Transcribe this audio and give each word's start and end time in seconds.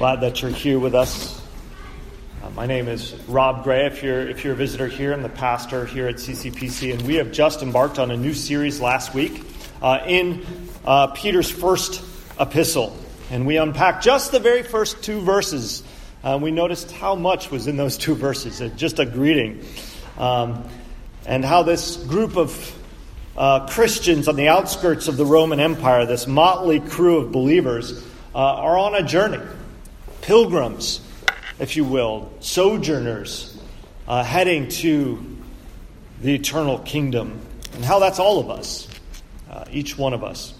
Glad 0.00 0.22
that 0.22 0.40
you're 0.40 0.50
here 0.50 0.78
with 0.78 0.94
us. 0.94 1.38
Uh, 2.42 2.48
my 2.52 2.64
name 2.64 2.88
is 2.88 3.12
Rob 3.28 3.64
Gray. 3.64 3.84
If 3.84 4.02
you're, 4.02 4.26
if 4.26 4.44
you're 4.44 4.54
a 4.54 4.56
visitor 4.56 4.86
here, 4.86 5.12
I'm 5.12 5.22
the 5.22 5.28
pastor 5.28 5.84
here 5.84 6.08
at 6.08 6.14
CCPC, 6.14 6.94
and 6.94 7.02
we 7.02 7.16
have 7.16 7.32
just 7.32 7.60
embarked 7.60 7.98
on 7.98 8.10
a 8.10 8.16
new 8.16 8.32
series 8.32 8.80
last 8.80 9.12
week 9.12 9.44
uh, 9.82 9.98
in 10.06 10.46
uh, 10.86 11.08
Peter's 11.08 11.50
first 11.50 12.02
epistle. 12.40 12.96
And 13.30 13.46
we 13.46 13.58
unpacked 13.58 14.02
just 14.02 14.32
the 14.32 14.38
very 14.40 14.62
first 14.62 15.02
two 15.02 15.20
verses. 15.20 15.82
Uh, 16.24 16.38
we 16.40 16.50
noticed 16.50 16.90
how 16.92 17.14
much 17.14 17.50
was 17.50 17.66
in 17.66 17.76
those 17.76 17.98
two 17.98 18.14
verses, 18.14 18.62
uh, 18.62 18.68
just 18.68 19.00
a 19.00 19.04
greeting. 19.04 19.62
Um, 20.16 20.66
and 21.26 21.44
how 21.44 21.62
this 21.62 21.98
group 21.98 22.38
of 22.38 22.74
uh, 23.36 23.66
Christians 23.66 24.28
on 24.28 24.36
the 24.36 24.48
outskirts 24.48 25.08
of 25.08 25.18
the 25.18 25.26
Roman 25.26 25.60
Empire, 25.60 26.06
this 26.06 26.26
motley 26.26 26.80
crew 26.80 27.18
of 27.18 27.32
believers, 27.32 28.02
are 28.34 28.78
on 28.78 28.94
a 28.94 29.02
journey 29.02 29.40
pilgrims, 30.22 31.00
if 31.58 31.76
you 31.76 31.84
will, 31.84 32.30
sojourners 32.40 33.58
uh, 34.06 34.24
heading 34.24 34.68
to 34.68 35.24
the 36.20 36.34
eternal 36.34 36.78
kingdom, 36.80 37.40
and 37.74 37.84
how 37.84 37.98
that's 37.98 38.18
all 38.18 38.40
of 38.40 38.50
us, 38.50 38.88
uh, 39.50 39.64
each 39.70 39.96
one 39.96 40.12
of 40.12 40.24
us. 40.24 40.54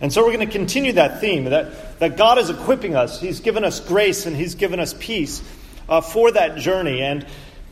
And 0.00 0.12
so 0.12 0.24
we're 0.24 0.34
going 0.34 0.46
to 0.46 0.52
continue 0.52 0.92
that 0.92 1.20
theme 1.20 1.44
that, 1.44 1.98
that 1.98 2.16
God 2.16 2.38
is 2.38 2.50
equipping 2.50 2.94
us. 2.94 3.20
He's 3.20 3.40
given 3.40 3.64
us 3.64 3.80
grace 3.80 4.26
and 4.26 4.36
He's 4.36 4.54
given 4.54 4.78
us 4.78 4.94
peace 4.98 5.42
uh, 5.88 6.00
for 6.00 6.30
that 6.32 6.58
journey. 6.58 7.02
And 7.02 7.26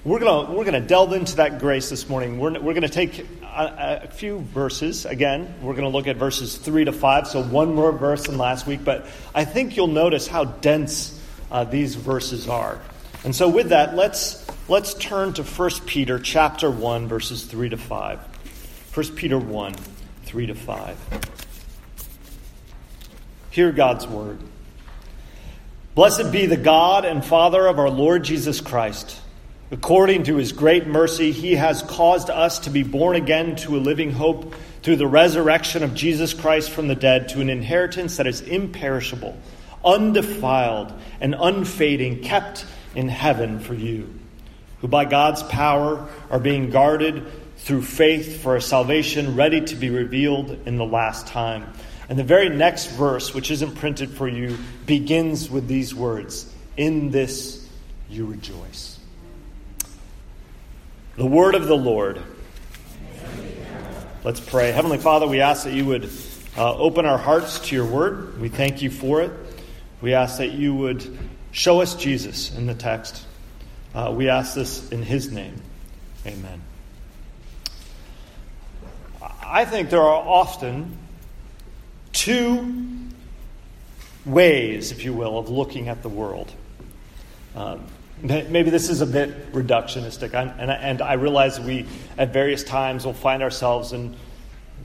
we're 0.05 0.19
going 0.19 0.47
to, 0.47 0.53
we're 0.53 0.65
gonna 0.65 0.81
delve 0.81 1.13
into 1.13 1.37
that 1.37 1.61
grace 1.61 1.89
this 1.89 2.09
morning. 2.09 2.39
We're, 2.39 2.53
we're 2.53 2.75
going 2.75 2.83
to 2.83 2.89
take 2.89 3.21
a, 3.43 4.01
a, 4.05 4.09
few 4.09 4.39
verses. 4.39 5.07
Again, 5.07 5.55
we're 5.63 5.75
going 5.75 5.85
to 5.85 5.97
look 5.97 6.09
at 6.09 6.17
verses 6.17 6.57
3 6.57 6.87
to 6.87 6.93
5, 6.93 7.29
so 7.29 7.43
one 7.43 7.75
more 7.75 7.93
verse 7.93 8.27
than 8.27 8.39
last 8.39 8.67
week. 8.67 8.85
But 8.85 9.07
I 9.35 9.45
think 9.45 9.77
you'll 9.77 9.87
notice 9.87 10.27
how 10.27 10.45
dense 10.45 11.16
uh, 11.51 11.65
these 11.65 11.95
verses 11.95 12.49
are. 12.49 12.81
And 13.25 13.35
so, 13.35 13.49
with 13.49 13.71
that, 13.71 13.97
let's, 13.97 14.47
let's 14.69 14.95
turn 14.95 15.33
to 15.35 15.43
1 15.43 15.71
Peter 15.87 16.19
chapter 16.19 16.71
1, 16.71 17.09
verses 17.09 17.45
3 17.45 17.71
to 17.71 17.77
5. 17.77 18.19
1 18.95 19.07
Peter 19.17 19.39
1, 19.39 19.75
3 20.25 20.47
to 20.47 20.55
5. 20.55 20.97
Hear 23.51 23.73
God's 23.73 24.07
word. 24.07 24.39
Blessed 25.95 26.31
be 26.31 26.47
the 26.47 26.57
God 26.57 27.05
and 27.05 27.25
Father 27.25 27.67
of 27.67 27.79
our 27.79 27.91
Lord 27.91 28.23
Jesus 28.23 28.61
Christ. 28.61 29.21
According 29.71 30.25
to 30.25 30.37
his 30.37 30.53
great 30.53 30.87
mercy, 30.87 31.33
he 31.33 31.55
has 31.55 31.83
caused 31.83 32.31
us 32.31 32.61
to 32.61 32.71
be 32.71 32.83
born 32.85 33.17
again 33.17 33.57
to 33.57 33.77
a 33.77 33.81
living 33.81 34.13
hope 34.13 34.55
through 34.83 34.97
the 34.97 35.07
resurrection 35.07 35.83
of 35.83 35.95
Jesus 35.95 36.33
Christ 36.35 36.71
from 36.71 36.87
the 36.87 36.95
dead 36.95 37.31
to 37.31 37.41
an 37.41 37.49
inheritance 37.49 38.19
that 38.19 38.27
is 38.27 38.43
imperishable 38.43 39.37
undefiled 39.87 40.93
and 41.21 41.35
unfading, 41.39 42.23
kept 42.23 42.67
in 42.95 43.09
heaven 43.09 43.61
for 43.61 43.75
you, 43.75 44.13
who 44.81 44.89
by 44.89 45.05
God's 45.05 45.43
power 45.45 46.09
are 46.31 46.41
being 46.41 46.71
guarded 46.71 47.27
through 47.59 47.83
faith 47.83 48.43
for 48.43 48.57
a 48.57 48.61
salvation 48.61 49.37
ready 49.37 49.61
to 49.61 49.77
be 49.77 49.91
revealed 49.91 50.51
in 50.67 50.77
the 50.77 50.85
last 50.85 51.27
time. 51.27 51.73
And 52.09 52.19
the 52.19 52.25
very 52.25 52.49
next 52.49 52.87
verse, 52.87 53.35
which 53.35 53.51
isn't 53.51 53.77
printed 53.77 54.11
for 54.11 54.29
you, 54.29 54.59
begins 54.87 55.51
with 55.51 55.67
these 55.67 55.95
words 55.95 56.53
In 56.77 57.11
this 57.11 57.69
you 58.09 58.27
rejoice. 58.27 58.99
The 61.17 61.27
word 61.27 61.55
of 61.55 61.67
the 61.67 61.77
Lord. 61.77 62.23
Let's 64.23 64.41
pray. 64.41 64.71
Heavenly 64.71 64.99
Father, 64.99 65.27
we 65.27 65.41
ask 65.41 65.65
that 65.65 65.73
you 65.73 65.87
would 65.87 66.11
uh, 66.57 66.75
open 66.77 67.07
our 67.07 67.19
hearts 67.19 67.59
to 67.69 67.75
your 67.75 67.87
word. 67.87 68.41
We 68.41 68.49
thank 68.49 68.83
you 68.83 68.91
for 68.91 69.23
it. 69.23 69.33
We 70.07 70.15
ask 70.15 70.39
that 70.39 70.53
you 70.53 70.73
would 70.73 71.05
show 71.51 71.81
us 71.81 71.97
Jesus 71.97 72.57
in 72.57 72.67
the 72.67 72.75
text. 72.75 73.27
Uh, 73.93 74.15
we 74.17 74.29
ask 74.29 74.55
this 74.55 74.89
in 74.93 75.03
his 75.03 75.33
name. 75.33 75.61
Amen. 76.25 76.63
I 79.45 79.65
think 79.65 79.91
there 79.91 80.03
are 80.03 80.15
often 80.15 80.97
two 82.13 82.87
ways, 84.25 84.93
if 84.93 85.05
you 85.05 85.13
will, 85.13 85.41
of 85.41 85.49
looking 85.49 85.89
at 85.89 86.05
the 86.05 86.09
world. 86.09 86.53
Um, 87.57 87.85
maybe 88.23 88.71
this 88.71 88.89
is 88.89 89.01
a 89.01 89.07
bit 89.07 89.53
reductionistic, 89.53 90.35
and, 90.35 90.71
and 90.71 91.03
I 91.03 91.15
realize 91.15 91.59
we, 91.59 91.85
at 92.17 92.33
various 92.33 92.63
times, 92.63 93.05
will 93.05 93.13
find 93.13 93.43
ourselves 93.43 93.93
in 93.93 94.15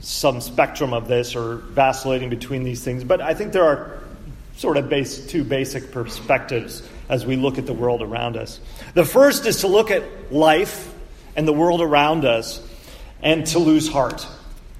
some 0.00 0.40
spectrum 0.40 0.92
of 0.92 1.06
this 1.06 1.36
or 1.36 1.58
vacillating 1.58 2.28
between 2.28 2.64
these 2.64 2.82
things. 2.82 3.04
But 3.04 3.20
I 3.20 3.34
think 3.34 3.52
there 3.52 3.62
are 3.62 4.01
sort 4.62 4.76
of 4.76 4.88
base, 4.88 5.26
two 5.26 5.42
basic 5.42 5.90
perspectives 5.90 6.88
as 7.08 7.26
we 7.26 7.34
look 7.34 7.58
at 7.58 7.66
the 7.66 7.72
world 7.72 8.00
around 8.00 8.36
us. 8.36 8.60
The 8.94 9.04
first 9.04 9.44
is 9.44 9.62
to 9.62 9.66
look 9.66 9.90
at 9.90 10.32
life 10.32 10.94
and 11.34 11.48
the 11.48 11.52
world 11.52 11.80
around 11.80 12.24
us 12.24 12.64
and 13.22 13.44
to 13.48 13.58
lose 13.58 13.88
heart. 13.88 14.24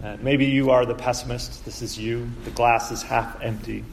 Uh, 0.01 0.17
maybe 0.21 0.47
you 0.47 0.71
are 0.71 0.87
the 0.87 0.95
pessimist. 0.95 1.65
This 1.65 1.83
is 1.83 1.99
you. 1.99 2.31
The 2.45 2.53
glass 2.53 2.93
is 2.93 3.03
half 3.03 3.43
empty. 3.43 3.85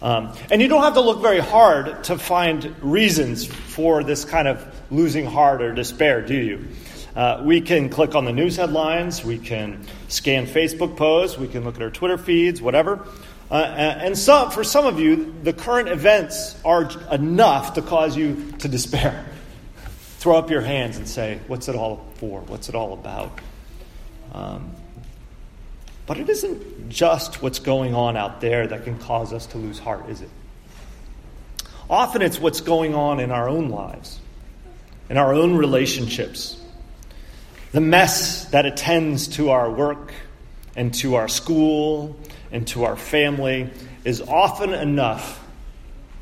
Um, 0.00 0.32
and 0.48 0.62
you 0.62 0.68
don't 0.68 0.82
have 0.84 0.94
to 0.94 1.00
look 1.00 1.20
very 1.20 1.40
hard 1.40 2.04
to 2.04 2.16
find 2.16 2.72
reasons 2.80 3.44
for 3.44 4.04
this 4.04 4.24
kind 4.24 4.46
of 4.46 4.64
losing 4.92 5.26
heart 5.26 5.60
or 5.60 5.74
despair, 5.74 6.22
do 6.22 6.36
you? 6.36 6.68
Uh, 7.16 7.42
we 7.44 7.60
can 7.60 7.88
click 7.88 8.14
on 8.14 8.24
the 8.24 8.32
news 8.32 8.56
headlines, 8.56 9.24
we 9.24 9.38
can 9.38 9.84
scan 10.06 10.46
Facebook 10.46 10.96
posts, 10.96 11.36
we 11.36 11.48
can 11.48 11.64
look 11.64 11.74
at 11.74 11.82
our 11.82 11.90
Twitter 11.90 12.16
feeds, 12.16 12.62
whatever. 12.62 13.04
Uh, 13.50 13.54
and 13.54 14.16
some, 14.16 14.50
for 14.50 14.62
some 14.62 14.86
of 14.86 15.00
you, 15.00 15.34
the 15.42 15.52
current 15.52 15.88
events 15.88 16.56
are 16.64 16.88
enough 17.10 17.74
to 17.74 17.82
cause 17.82 18.16
you 18.16 18.52
to 18.58 18.68
despair. 18.68 19.26
Throw 20.18 20.36
up 20.36 20.50
your 20.50 20.60
hands 20.60 20.96
and 20.98 21.08
say, 21.08 21.40
What's 21.48 21.68
it 21.68 21.74
all 21.74 22.06
for? 22.16 22.42
What's 22.42 22.68
it 22.68 22.76
all 22.76 22.92
about? 22.92 23.40
Um, 24.32 24.70
but 26.06 26.18
it 26.18 26.28
isn't 26.28 26.90
just 26.90 27.42
what's 27.42 27.58
going 27.58 27.94
on 27.94 28.16
out 28.16 28.40
there 28.40 28.66
that 28.66 28.84
can 28.84 28.98
cause 28.98 29.32
us 29.32 29.46
to 29.46 29.58
lose 29.58 29.78
heart, 29.78 30.08
is 30.08 30.20
it? 30.20 30.30
Often 31.88 32.22
it's 32.22 32.38
what's 32.38 32.60
going 32.60 32.94
on 32.94 33.18
in 33.18 33.32
our 33.32 33.48
own 33.48 33.68
lives, 33.68 34.20
in 35.08 35.16
our 35.16 35.34
own 35.34 35.56
relationships, 35.56 36.60
the 37.72 37.80
mess 37.80 38.44
that 38.46 38.64
attends 38.64 39.26
to 39.28 39.50
our 39.50 39.68
work 39.70 40.12
and 40.76 40.94
to 40.94 41.16
our 41.16 41.26
school 41.26 42.16
and 42.52 42.66
to 42.68 42.84
our 42.84 42.96
family 42.96 43.70
is 44.04 44.20
often 44.20 44.72
enough 44.74 45.44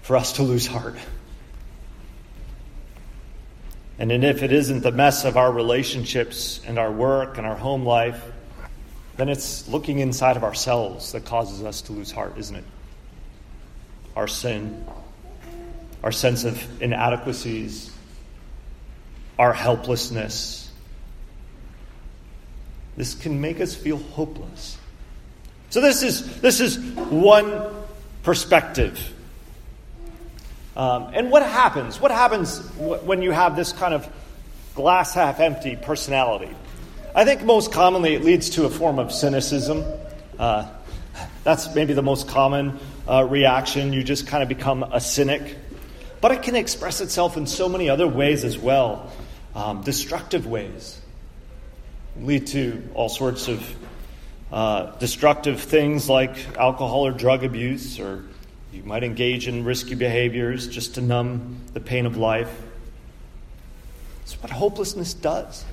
for 0.03 0.16
us 0.16 0.34
to 0.34 0.43
lose 0.43 0.66
heart. 0.66 0.97
And 3.99 4.12
if 4.12 4.43
it 4.43 4.53
isn't 4.53 4.83
the 4.83 4.93
mess 4.93 5.25
of 5.25 5.37
our 5.37 5.50
relationships 5.50 6.61
and 6.66 6.78
our 6.78 6.91
work 6.91 7.37
and 7.37 7.47
our 7.47 7.56
home 7.56 7.84
life, 7.84 8.22
then 9.16 9.28
it's 9.28 9.66
looking 9.69 9.99
inside 9.99 10.37
of 10.37 10.44
ourselves 10.44 11.12
that 11.12 11.25
causes 11.25 11.65
us 11.65 11.83
to 11.83 11.93
lose 11.93 12.12
heart, 12.12 12.39
isn't 12.39 12.55
it? 12.55 12.65
Our 14.15 14.28
sin, 14.28 14.87
our 16.05 16.12
sense 16.12 16.45
of 16.45 16.81
inadequacies, 16.81 17.91
our 19.39 19.53
helplessness. 19.53 20.71
This 22.97 23.15
can 23.15 23.41
make 23.41 23.60
us 23.60 23.75
feel 23.75 23.99
hopeless. 23.99 24.78
So 25.70 25.80
this 25.80 26.02
is 26.02 26.40
this 26.40 26.60
is 26.60 26.78
one 26.78 27.62
perspective. 28.22 28.98
Um, 30.76 31.10
and 31.12 31.30
what 31.30 31.42
happens? 31.42 32.00
What 32.00 32.10
happens 32.10 32.60
when 32.78 33.20
you 33.20 33.32
have 33.32 33.56
this 33.56 33.72
kind 33.72 33.92
of 33.92 34.08
glass 34.74 35.12
half 35.14 35.40
empty 35.40 35.76
personality? 35.76 36.54
I 37.14 37.24
think 37.24 37.42
most 37.42 37.72
commonly 37.72 38.14
it 38.14 38.24
leads 38.24 38.50
to 38.50 38.64
a 38.64 38.70
form 38.70 38.98
of 38.98 39.12
cynicism. 39.12 39.84
Uh, 40.38 40.70
that's 41.42 41.74
maybe 41.74 41.94
the 41.94 42.02
most 42.02 42.28
common 42.28 42.78
uh, 43.08 43.24
reaction. 43.24 43.92
You 43.92 44.04
just 44.04 44.26
kind 44.28 44.42
of 44.42 44.48
become 44.48 44.84
a 44.84 45.00
cynic. 45.00 45.56
But 46.21 46.32
it 46.32 46.42
can 46.42 46.54
express 46.54 47.00
itself 47.00 47.36
in 47.36 47.47
so 47.47 47.68
many 47.68 47.91
other 47.91 48.06
ways 48.06 48.44
as 48.44 48.56
well, 48.56 49.10
um, 49.54 49.82
destructive 49.82 50.47
ways. 50.47 51.00
Lead 52.21 52.47
to 52.48 52.88
all 52.94 53.09
sorts 53.09 53.48
of 53.48 53.62
uh, 54.53 54.97
destructive 54.98 55.60
things 55.60 56.09
like 56.09 56.56
alcohol 56.56 57.06
or 57.06 57.12
drug 57.12 57.45
abuse, 57.45 58.00
or 58.00 58.24
you 58.72 58.83
might 58.83 59.04
engage 59.04 59.48
in 59.48 59.65
risky 59.65 59.95
behaviors 59.95 60.66
just 60.66 60.95
to 60.95 61.00
numb 61.00 61.60
the 61.74 61.80
pain 61.80 62.06
of 62.06 62.16
life. 62.16 62.62
It's 64.22 64.41
what 64.42 64.50
hopelessness 64.50 65.15
does. 65.15 65.65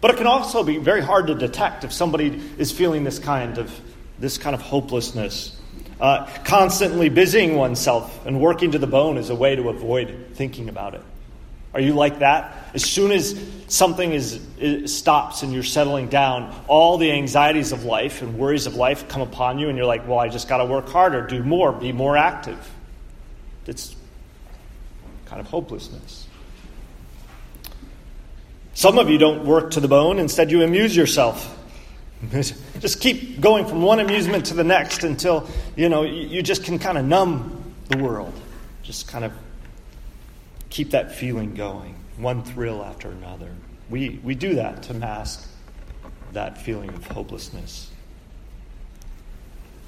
But 0.00 0.12
it 0.12 0.16
can 0.16 0.26
also 0.26 0.64
be 0.64 0.78
very 0.78 1.02
hard 1.02 1.26
to 1.26 1.34
detect 1.34 1.84
if 1.84 1.92
somebody 1.92 2.40
is 2.58 2.72
feeling 2.72 3.04
this 3.04 3.18
kind 3.18 3.58
of 3.58 3.78
this 4.18 4.38
kind 4.38 4.54
of 4.54 4.60
hopelessness. 4.60 5.56
Uh, 6.00 6.26
constantly 6.44 7.10
busying 7.10 7.56
oneself 7.56 8.24
and 8.24 8.40
working 8.40 8.72
to 8.72 8.78
the 8.78 8.86
bone 8.86 9.18
is 9.18 9.28
a 9.28 9.34
way 9.34 9.54
to 9.54 9.68
avoid 9.68 10.28
thinking 10.34 10.68
about 10.68 10.94
it. 10.94 11.02
Are 11.72 11.80
you 11.80 11.94
like 11.94 12.18
that? 12.18 12.70
As 12.74 12.84
soon 12.84 13.12
as 13.12 13.40
something 13.68 14.12
is, 14.12 14.40
stops 14.86 15.42
and 15.42 15.52
you're 15.52 15.62
settling 15.62 16.08
down, 16.08 16.54
all 16.66 16.98
the 16.98 17.12
anxieties 17.12 17.70
of 17.72 17.84
life 17.84 18.22
and 18.22 18.36
worries 18.36 18.66
of 18.66 18.74
life 18.74 19.08
come 19.08 19.22
upon 19.22 19.58
you, 19.58 19.68
and 19.68 19.78
you're 19.78 19.86
like, 19.86 20.06
well, 20.08 20.18
I 20.18 20.28
just 20.28 20.48
got 20.48 20.58
to 20.58 20.64
work 20.64 20.88
harder, 20.88 21.26
do 21.26 21.42
more, 21.42 21.72
be 21.72 21.92
more 21.92 22.16
active. 22.16 22.58
It's 23.66 23.94
kind 25.26 25.40
of 25.40 25.46
hopelessness. 25.46 26.26
Some 28.74 28.98
of 28.98 29.08
you 29.08 29.18
don't 29.18 29.44
work 29.44 29.72
to 29.72 29.80
the 29.80 29.88
bone, 29.88 30.18
instead, 30.18 30.50
you 30.50 30.62
amuse 30.62 30.96
yourself. 30.96 31.56
just 32.80 33.00
keep 33.00 33.40
going 33.40 33.64
from 33.64 33.82
one 33.82 34.00
amusement 34.00 34.46
to 34.46 34.54
the 34.54 34.64
next 34.64 35.04
until, 35.04 35.48
you 35.76 35.88
know, 35.88 36.02
you 36.02 36.42
just 36.42 36.64
can 36.64 36.78
kind 36.78 36.98
of 36.98 37.04
numb 37.04 37.74
the 37.88 37.98
world. 37.98 38.34
Just 38.82 39.06
kind 39.06 39.24
of 39.24 39.32
keep 40.70 40.90
that 40.90 41.14
feeling 41.14 41.54
going, 41.54 41.94
one 42.16 42.42
thrill 42.42 42.82
after 42.82 43.10
another. 43.10 43.52
We, 43.88 44.20
we 44.22 44.34
do 44.34 44.54
that 44.54 44.84
to 44.84 44.94
mask 44.94 45.48
that 46.32 46.58
feeling 46.58 46.90
of 46.90 47.06
hopelessness. 47.08 47.90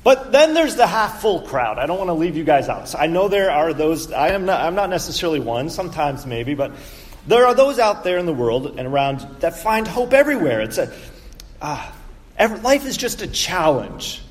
But 0.05 0.33
then 0.33 0.55
there's 0.55 0.75
the 0.75 0.87
half 0.87 1.21
full 1.21 1.43
crowd. 1.43 1.79
I 1.79 1.87
don't 1.87 1.99
want 1.99 2.09
to 2.09 2.15
leave 2.15 2.37
you 2.37 2.43
guys 2.43 2.69
out. 2.69 2.89
So 2.89 2.99
I 2.99 3.07
know 3.07 3.29
there 3.29 3.51
are 3.51 3.73
those, 3.73 4.11
I 4.11 4.31
am 4.31 4.45
not, 4.45 4.61
I'm 4.61 4.75
not 4.75 4.91
necessarily 4.91 5.39
one, 5.39 5.71
sometimes 5.71 6.27
maybe, 6.27 6.55
but 6.55 6.73
there 7.29 7.47
are 7.47 7.55
those 7.55 7.79
out 7.79 8.03
there 8.03 8.19
in 8.19 8.27
the 8.27 8.33
world 8.33 8.79
and 8.79 8.89
around 8.89 9.21
that 9.41 9.57
find 9.57 9.87
hope 9.87 10.13
everywhere. 10.13 10.61
It's 10.61 10.79
a, 10.79 10.93
uh, 11.61 11.93
every, 12.37 12.59
life 12.59 12.85
is 12.85 12.97
just 12.97 13.23
a 13.23 13.29
challenge 13.29 14.23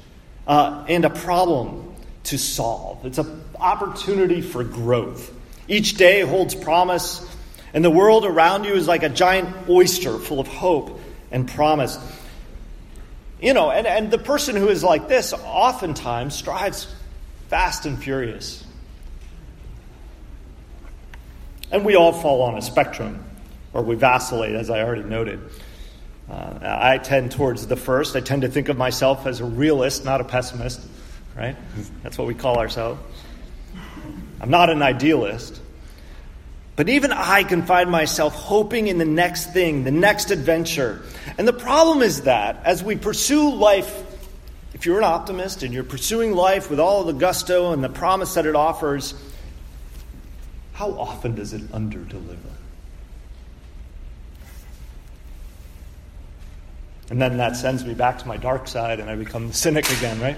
uh, 0.45 0.83
and 0.89 1.06
a 1.06 1.09
problem 1.09 1.95
to 2.25 2.38
solve. 2.38 3.06
It's 3.06 3.18
an 3.18 3.42
opportunity 3.56 4.42
for 4.42 4.65
growth. 4.65 5.33
Each 5.67 5.95
day 5.95 6.21
holds 6.21 6.55
promise, 6.55 7.25
and 7.73 7.83
the 7.83 7.91
world 7.91 8.25
around 8.25 8.65
you 8.65 8.73
is 8.73 8.87
like 8.87 9.03
a 9.03 9.09
giant 9.09 9.69
oyster 9.69 10.17
full 10.17 10.39
of 10.39 10.47
hope 10.47 10.99
and 11.31 11.47
promise. 11.47 11.97
You 13.41 13.53
know, 13.53 13.71
and, 13.71 13.87
and 13.87 14.11
the 14.11 14.17
person 14.17 14.55
who 14.55 14.69
is 14.69 14.83
like 14.83 15.07
this 15.07 15.33
oftentimes 15.33 16.35
strives 16.35 16.93
fast 17.49 17.85
and 17.85 18.01
furious. 18.01 18.63
And 21.71 21.85
we 21.85 21.95
all 21.95 22.11
fall 22.11 22.41
on 22.43 22.57
a 22.57 22.61
spectrum, 22.61 23.23
or 23.73 23.81
we 23.81 23.95
vacillate, 23.95 24.55
as 24.55 24.69
I 24.69 24.81
already 24.83 25.03
noted. 25.03 25.39
Uh, 26.29 26.59
I 26.61 26.97
tend 26.97 27.31
towards 27.31 27.65
the 27.67 27.75
first. 27.75 28.15
I 28.15 28.19
tend 28.21 28.43
to 28.43 28.49
think 28.49 28.69
of 28.69 28.77
myself 28.77 29.25
as 29.25 29.39
a 29.39 29.45
realist, 29.45 30.05
not 30.05 30.21
a 30.21 30.23
pessimist, 30.23 30.81
right? 31.35 31.55
That's 32.03 32.17
what 32.17 32.27
we 32.27 32.35
call 32.35 32.57
ourselves. 32.57 33.01
I'm 34.41 34.49
not 34.49 34.71
an 34.71 34.81
idealist. 34.81 35.61
But 36.75 36.89
even 36.89 37.11
I 37.11 37.43
can 37.43 37.61
find 37.61 37.91
myself 37.91 38.33
hoping 38.33 38.88
in 38.88 38.97
the 38.97 39.05
next 39.05 39.53
thing, 39.53 39.83
the 39.83 39.91
next 39.91 40.31
adventure. 40.31 41.03
And 41.38 41.47
the 41.47 41.53
problem 41.53 42.01
is 42.01 42.21
that 42.23 42.59
as 42.65 42.83
we 42.83 42.95
pursue 42.95 43.53
life, 43.53 44.03
if 44.73 44.88
you're 44.88 44.97
an 44.97 45.03
optimist 45.03 45.61
and 45.61 45.73
you're 45.73 45.83
pursuing 45.83 46.33
life 46.33 46.71
with 46.71 46.79
all 46.79 47.03
the 47.03 47.13
gusto 47.13 47.71
and 47.71 47.83
the 47.83 47.89
promise 47.89 48.33
that 48.33 48.47
it 48.47 48.55
offers, 48.55 49.13
how 50.73 50.91
often 50.91 51.35
does 51.35 51.53
it 51.53 51.61
underdeliver? 51.71 52.38
And 57.11 57.21
then 57.21 57.38
that 57.38 57.57
sends 57.57 57.85
me 57.85 57.93
back 57.93 58.19
to 58.19 58.27
my 58.27 58.38
dark 58.38 58.67
side 58.67 58.99
and 58.99 59.07
I 59.07 59.15
become 59.15 59.49
the 59.49 59.53
cynic 59.53 59.91
again, 59.91 60.19
right? 60.19 60.38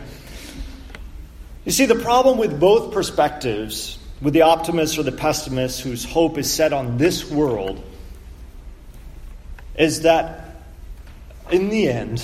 You 1.65 1.71
see, 1.71 1.85
the 1.85 1.95
problem 1.95 2.37
with 2.37 2.59
both 2.59 2.93
perspectives 2.93 3.97
with 4.21 4.33
the 4.33 4.41
optimist 4.43 4.97
or 4.97 5.03
the 5.03 5.11
pessimist 5.11 5.81
whose 5.81 6.05
hope 6.05 6.37
is 6.37 6.51
set 6.51 6.73
on 6.73 6.97
this 6.97 7.29
world 7.29 7.83
is 9.77 10.01
that 10.01 10.61
in 11.51 11.69
the 11.69 11.89
end, 11.89 12.23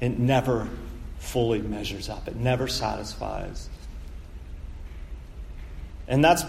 it 0.00 0.18
never 0.18 0.68
fully 1.18 1.62
measures 1.62 2.08
up, 2.08 2.28
it 2.28 2.36
never 2.36 2.68
satisfies. 2.68 3.68
And 6.08 6.24
that's 6.24 6.44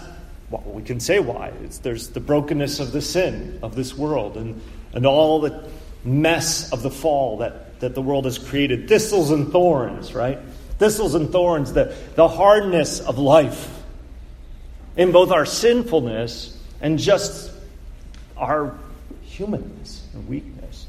well, 0.50 0.62
we 0.66 0.82
can 0.82 1.00
say 1.00 1.20
why. 1.20 1.52
It's, 1.62 1.78
there's 1.78 2.08
the 2.08 2.20
brokenness 2.20 2.80
of 2.80 2.92
the 2.92 3.00
sin 3.00 3.58
of 3.62 3.74
this 3.74 3.96
world 3.96 4.36
and, 4.36 4.60
and 4.92 5.06
all 5.06 5.40
the 5.40 5.68
mess 6.04 6.70
of 6.72 6.82
the 6.82 6.90
fall 6.90 7.38
that, 7.38 7.80
that 7.80 7.94
the 7.94 8.02
world 8.02 8.26
has 8.26 8.38
created. 8.38 8.88
Thistles 8.88 9.30
and 9.30 9.50
thorns, 9.50 10.14
right? 10.14 10.38
Thistles 10.78 11.14
and 11.14 11.30
thorns, 11.30 11.72
the, 11.72 11.94
the 12.14 12.28
hardness 12.28 13.00
of 13.00 13.18
life 13.18 13.70
in 14.96 15.12
both 15.12 15.30
our 15.30 15.46
sinfulness 15.46 16.56
and 16.80 16.98
just 16.98 17.52
our 18.36 18.76
humanness 19.22 20.06
and 20.12 20.28
weakness. 20.28 20.86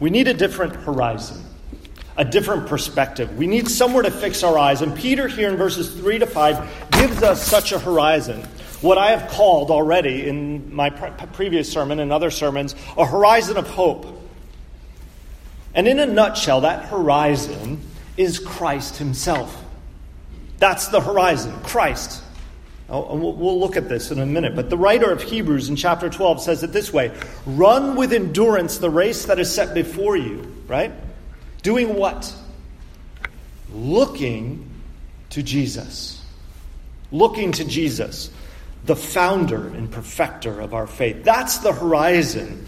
We 0.00 0.10
need 0.10 0.28
a 0.28 0.34
different 0.34 0.76
horizon, 0.76 1.44
a 2.16 2.24
different 2.24 2.68
perspective. 2.68 3.36
We 3.36 3.46
need 3.46 3.68
somewhere 3.68 4.04
to 4.04 4.10
fix 4.10 4.42
our 4.42 4.56
eyes. 4.56 4.80
And 4.80 4.96
Peter, 4.96 5.26
here 5.26 5.48
in 5.48 5.56
verses 5.56 5.92
3 5.92 6.20
to 6.20 6.26
5, 6.26 6.88
gives 6.92 7.22
us 7.22 7.44
such 7.44 7.72
a 7.72 7.78
horizon. 7.78 8.42
What 8.80 8.96
I 8.96 9.10
have 9.10 9.30
called 9.30 9.72
already 9.72 10.28
in 10.28 10.72
my 10.72 10.90
pre- 10.90 11.10
previous 11.32 11.70
sermon 11.70 11.98
and 11.98 12.12
other 12.12 12.30
sermons 12.30 12.76
a 12.96 13.04
horizon 13.04 13.56
of 13.56 13.68
hope. 13.68 14.17
And 15.78 15.86
in 15.86 16.00
a 16.00 16.06
nutshell, 16.06 16.62
that 16.62 16.86
horizon 16.86 17.80
is 18.16 18.40
Christ 18.40 18.96
Himself. 18.96 19.64
That's 20.58 20.88
the 20.88 21.00
horizon, 21.00 21.52
Christ. 21.62 22.20
Oh, 22.90 23.14
we'll 23.14 23.60
look 23.60 23.76
at 23.76 23.88
this 23.88 24.10
in 24.10 24.18
a 24.18 24.26
minute. 24.26 24.56
But 24.56 24.70
the 24.70 24.76
writer 24.76 25.08
of 25.12 25.22
Hebrews 25.22 25.68
in 25.68 25.76
chapter 25.76 26.10
12 26.10 26.42
says 26.42 26.64
it 26.64 26.72
this 26.72 26.92
way 26.92 27.16
Run 27.46 27.94
with 27.94 28.12
endurance 28.12 28.78
the 28.78 28.90
race 28.90 29.26
that 29.26 29.38
is 29.38 29.54
set 29.54 29.72
before 29.72 30.16
you, 30.16 30.52
right? 30.66 30.90
Doing 31.62 31.94
what? 31.94 32.34
Looking 33.72 34.68
to 35.30 35.44
Jesus. 35.44 36.20
Looking 37.12 37.52
to 37.52 37.64
Jesus, 37.64 38.32
the 38.84 38.96
founder 38.96 39.68
and 39.68 39.88
perfecter 39.92 40.60
of 40.60 40.74
our 40.74 40.88
faith. 40.88 41.22
That's 41.22 41.58
the 41.58 41.72
horizon 41.72 42.66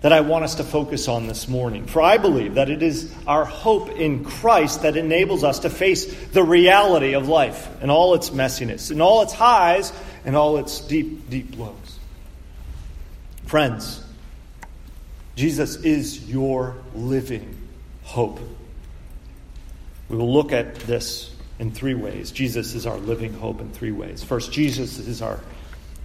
that 0.00 0.12
I 0.12 0.20
want 0.20 0.44
us 0.44 0.56
to 0.56 0.64
focus 0.64 1.08
on 1.08 1.26
this 1.26 1.48
morning. 1.48 1.86
For 1.86 2.00
I 2.00 2.18
believe 2.18 2.54
that 2.54 2.70
it 2.70 2.82
is 2.82 3.12
our 3.26 3.44
hope 3.44 3.90
in 3.90 4.24
Christ 4.24 4.82
that 4.82 4.96
enables 4.96 5.42
us 5.42 5.60
to 5.60 5.70
face 5.70 6.06
the 6.28 6.42
reality 6.42 7.14
of 7.14 7.28
life 7.28 7.68
and 7.82 7.90
all 7.90 8.14
its 8.14 8.30
messiness, 8.30 8.90
and 8.90 9.02
all 9.02 9.22
its 9.22 9.32
highs 9.32 9.92
and 10.24 10.36
all 10.36 10.58
its 10.58 10.80
deep, 10.80 11.28
deep 11.28 11.58
lows. 11.58 11.98
Friends, 13.46 14.04
Jesus 15.34 15.76
is 15.76 16.28
your 16.28 16.76
living 16.94 17.56
hope. 18.02 18.40
We 20.08 20.16
will 20.16 20.32
look 20.32 20.52
at 20.52 20.76
this 20.80 21.34
in 21.58 21.72
three 21.72 21.94
ways. 21.94 22.30
Jesus 22.30 22.74
is 22.74 22.86
our 22.86 22.98
living 22.98 23.32
hope 23.32 23.60
in 23.60 23.70
three 23.70 23.90
ways. 23.90 24.22
First, 24.22 24.52
Jesus 24.52 24.98
is 24.98 25.22
our 25.22 25.40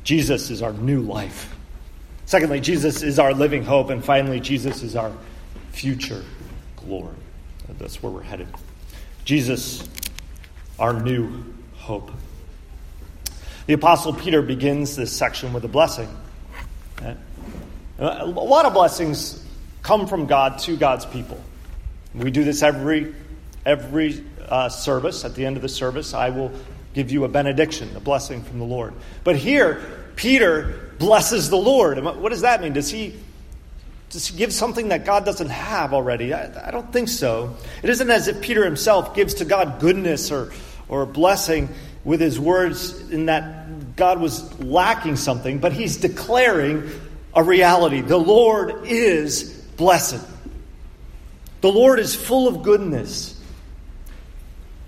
Jesus 0.03 0.49
is 0.49 0.61
our 0.61 0.73
new 0.73 1.01
life. 1.01 1.55
Secondly, 2.25 2.59
Jesus 2.59 3.03
is 3.03 3.19
our 3.19 3.33
living 3.33 3.63
hope. 3.63 3.89
And 3.89 4.03
finally, 4.03 4.39
Jesus 4.39 4.83
is 4.83 4.95
our 4.95 5.11
future 5.71 6.23
glory. 6.77 7.15
That's 7.79 8.01
where 8.03 8.11
we're 8.11 8.23
headed. 8.23 8.47
Jesus, 9.25 9.87
our 10.79 10.93
new 10.93 11.43
hope. 11.75 12.11
The 13.65 13.73
Apostle 13.73 14.13
Peter 14.13 14.41
begins 14.41 14.95
this 14.95 15.11
section 15.11 15.53
with 15.53 15.63
a 15.65 15.69
blessing. 15.69 16.09
A 17.99 18.25
lot 18.25 18.65
of 18.65 18.73
blessings 18.73 19.43
come 19.81 20.07
from 20.07 20.25
God 20.25 20.59
to 20.59 20.75
God's 20.75 21.05
people. 21.05 21.39
We 22.13 22.31
do 22.31 22.43
this 22.43 22.61
every, 22.61 23.13
every 23.65 24.23
uh, 24.47 24.69
service. 24.69 25.25
At 25.25 25.35
the 25.35 25.45
end 25.45 25.55
of 25.55 25.61
the 25.61 25.69
service, 25.69 26.13
I 26.13 26.29
will 26.29 26.51
give 26.93 27.11
you 27.11 27.23
a 27.23 27.27
benediction, 27.27 27.95
a 27.95 27.99
blessing 27.99 28.43
from 28.43 28.59
the 28.59 28.65
Lord. 28.65 28.93
But 29.23 29.35
here, 29.35 30.02
Peter 30.15 30.91
blesses 30.99 31.49
the 31.49 31.57
Lord. 31.57 32.03
What 32.03 32.29
does 32.29 32.41
that 32.41 32.61
mean? 32.61 32.73
Does 32.73 32.89
he, 32.89 33.15
does 34.09 34.27
he 34.27 34.37
give 34.37 34.53
something 34.53 34.89
that 34.89 35.05
God 35.05 35.25
doesn't 35.25 35.49
have 35.49 35.93
already? 35.93 36.33
I, 36.33 36.67
I 36.67 36.71
don't 36.71 36.91
think 36.93 37.09
so. 37.09 37.55
It 37.81 37.89
isn't 37.89 38.09
as 38.09 38.27
if 38.27 38.41
Peter 38.41 38.63
himself 38.63 39.15
gives 39.15 39.35
to 39.35 39.45
God 39.45 39.79
goodness 39.79 40.31
or, 40.31 40.51
or 40.87 41.05
blessing 41.05 41.69
with 42.03 42.19
his 42.19 42.39
words 42.39 43.09
in 43.09 43.27
that 43.27 43.95
God 43.95 44.19
was 44.19 44.59
lacking 44.59 45.15
something, 45.15 45.59
but 45.59 45.73
he's 45.73 45.97
declaring 45.97 46.89
a 47.33 47.43
reality. 47.43 48.01
The 48.01 48.17
Lord 48.17 48.85
is 48.85 49.43
blessed. 49.77 50.25
The 51.61 51.71
Lord 51.71 51.99
is 51.99 52.15
full 52.15 52.47
of 52.47 52.63
goodness. 52.63 53.39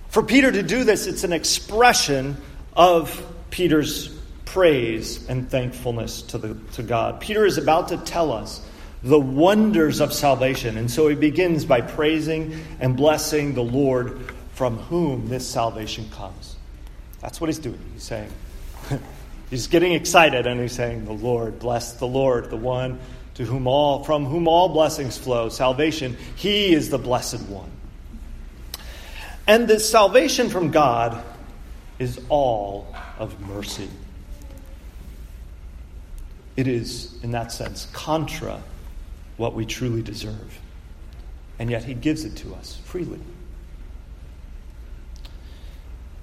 For 0.09 0.23
Peter 0.23 0.51
to 0.51 0.63
do 0.63 0.83
this, 0.83 1.07
it's 1.07 1.23
an 1.23 1.33
expression 1.33 2.37
of 2.75 3.25
Peter's 3.49 4.14
praise 4.55 5.27
and 5.27 5.51
thankfulness 5.51 6.21
to, 6.21 6.37
the, 6.37 6.55
to 6.71 6.81
God. 6.81 7.19
Peter 7.19 7.45
is 7.45 7.57
about 7.57 7.89
to 7.89 7.97
tell 7.97 8.31
us 8.31 8.65
the 9.03 9.19
wonders 9.19 9.99
of 9.99 10.13
salvation. 10.13 10.77
And 10.77 10.89
so 10.89 11.09
he 11.09 11.15
begins 11.15 11.65
by 11.65 11.81
praising 11.81 12.63
and 12.79 12.95
blessing 12.95 13.53
the 13.53 13.61
Lord 13.61 14.33
from 14.53 14.77
whom 14.77 15.27
this 15.27 15.45
salvation 15.45 16.09
comes. 16.09 16.55
That's 17.19 17.41
what 17.41 17.47
he's 17.47 17.59
doing. 17.59 17.81
He's 17.95 18.03
saying, 18.03 18.31
he's 19.49 19.67
getting 19.67 19.91
excited 19.91 20.47
and 20.47 20.61
he's 20.61 20.71
saying, 20.71 21.03
The 21.03 21.11
Lord, 21.11 21.59
bless 21.59 21.91
the 21.91 22.07
Lord, 22.07 22.49
the 22.49 22.55
one 22.55 22.97
to 23.33 23.43
whom 23.43 23.67
all 23.67 24.05
from 24.05 24.23
whom 24.23 24.47
all 24.47 24.69
blessings 24.69 25.17
flow, 25.17 25.49
salvation. 25.49 26.15
He 26.37 26.73
is 26.73 26.89
the 26.89 26.97
blessed 26.97 27.41
one. 27.49 27.71
And 29.47 29.67
this 29.67 29.89
salvation 29.89 30.49
from 30.49 30.71
God 30.71 31.21
is 31.99 32.21
all 32.29 32.95
of 33.19 33.37
mercy. 33.41 33.89
It 36.55 36.67
is, 36.67 37.15
in 37.23 37.31
that 37.31 37.51
sense, 37.51 37.87
contra 37.93 38.61
what 39.37 39.53
we 39.53 39.65
truly 39.65 40.01
deserve. 40.01 40.59
And 41.59 41.69
yet, 41.69 41.83
He 41.83 41.93
gives 41.93 42.25
it 42.25 42.35
to 42.37 42.53
us 42.55 42.77
freely. 42.85 43.19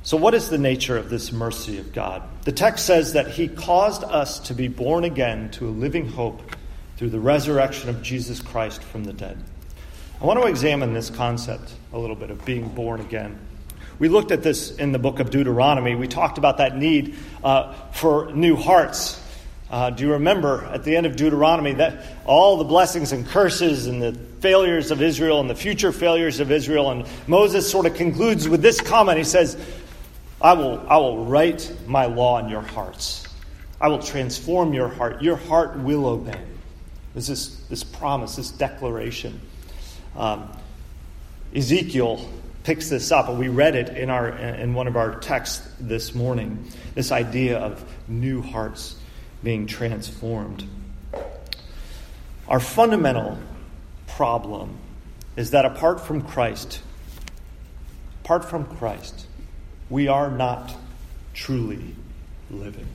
So, 0.05 0.17
what 0.17 0.35
is 0.35 0.49
the 0.51 0.59
nature 0.59 0.97
of 0.97 1.11
this 1.11 1.33
mercy 1.33 1.79
of 1.79 1.93
God? 1.93 2.23
The 2.45 2.53
text 2.53 2.87
says 2.87 3.13
that 3.13 3.29
He 3.29 3.47
caused 3.47 4.03
us 4.03 4.41
to 4.41 4.55
be 4.55 4.69
born 4.69 5.05
again 5.05 5.51
to 5.53 5.69
a 5.69 5.71
living 5.71 6.09
hope 6.09 6.43
through 6.97 7.11
the 7.11 7.21
resurrection 7.21 7.89
of 7.89 8.03
Jesus 8.03 8.41
Christ 8.41 8.83
from 8.83 9.05
the 9.05 9.13
dead. 9.13 9.39
I 10.21 10.25
want 10.25 10.41
to 10.41 10.47
examine 10.47 10.93
this 10.93 11.09
concept 11.09 11.73
a 11.93 11.99
little 11.99 12.17
bit 12.17 12.31
of 12.31 12.45
being 12.45 12.69
born 12.69 13.01
again. 13.01 13.39
We 13.99 14.09
looked 14.09 14.33
at 14.33 14.43
this 14.43 14.75
in 14.77 14.91
the 14.91 14.99
book 14.99 15.21
of 15.21 15.31
Deuteronomy. 15.31 15.95
We 15.95 16.09
talked 16.09 16.39
about 16.39 16.59
that 16.59 16.77
need 16.77 17.17
uh, 17.45 17.73
for 17.93 18.33
new 18.33 18.57
hearts. 18.57 19.22
Uh, 19.73 19.89
do 19.89 20.05
you 20.05 20.13
remember 20.13 20.67
at 20.67 20.85
the 20.85 20.95
end 20.95 21.07
of 21.07 21.17
Deuteronomy 21.17 21.73
that 21.73 22.05
all 22.27 22.59
the 22.59 22.65
blessings 22.65 23.13
and 23.13 23.27
curses 23.27 23.87
and 23.87 24.03
the 24.03 24.13
failures 24.41 24.91
of 24.91 25.01
Israel 25.01 25.41
and 25.41 25.49
the 25.49 25.55
future 25.55 25.93
failures 25.93 26.41
of 26.41 26.53
Israel? 26.53 26.91
And 26.91 27.07
Moses 27.27 27.71
sort 27.71 27.87
of 27.87 27.95
concludes 27.95 28.47
with 28.47 28.61
this 28.61 28.83
comment. 28.83 29.17
He 29.17 29.25
says, 29.25 29.57
I 30.43 30.53
will, 30.53 30.85
I 30.87 30.99
will 30.99 31.25
write 31.25 31.75
my 31.87 32.05
law 32.05 32.39
in 32.39 32.51
your 32.51 32.61
hearts. 32.61 33.27
I 33.81 33.89
will 33.89 34.03
transform 34.03 34.75
your 34.75 34.89
heart. 34.89 35.23
Your 35.23 35.37
heart 35.37 35.79
will 35.79 36.05
obey. 36.05 36.41
This 37.15 37.31
is 37.31 37.67
this 37.69 37.83
promise, 37.83 38.37
this 38.37 38.51
declaration. 38.51 39.41
Um, 40.19 40.55
Ezekiel 41.55 42.29
picks 42.65 42.91
this 42.91 43.11
up, 43.11 43.31
and 43.31 43.39
we 43.39 43.49
read 43.49 43.75
it 43.75 43.97
in, 43.97 44.11
our, 44.11 44.29
in 44.29 44.75
one 44.75 44.87
of 44.87 44.97
our 44.97 45.19
texts 45.21 45.67
this 45.81 46.15
morning 46.15 46.71
this 46.95 47.11
idea 47.11 47.59
of 47.59 47.83
new 48.07 48.43
hearts 48.43 48.97
being 49.43 49.67
transformed. 49.67 50.67
Our 52.49 52.61
fundamental 52.61 53.39
problem 54.07 54.79
is 55.37 55.51
that 55.53 55.65
apart 55.65 56.01
from 56.01 56.23
Christ, 56.23 56.81
apart 58.25 58.45
from 58.45 58.65
Christ, 58.65 59.27
we 59.89 60.09
are 60.09 60.31
not 60.31 60.75
truly 61.35 61.95
living. 62.51 62.87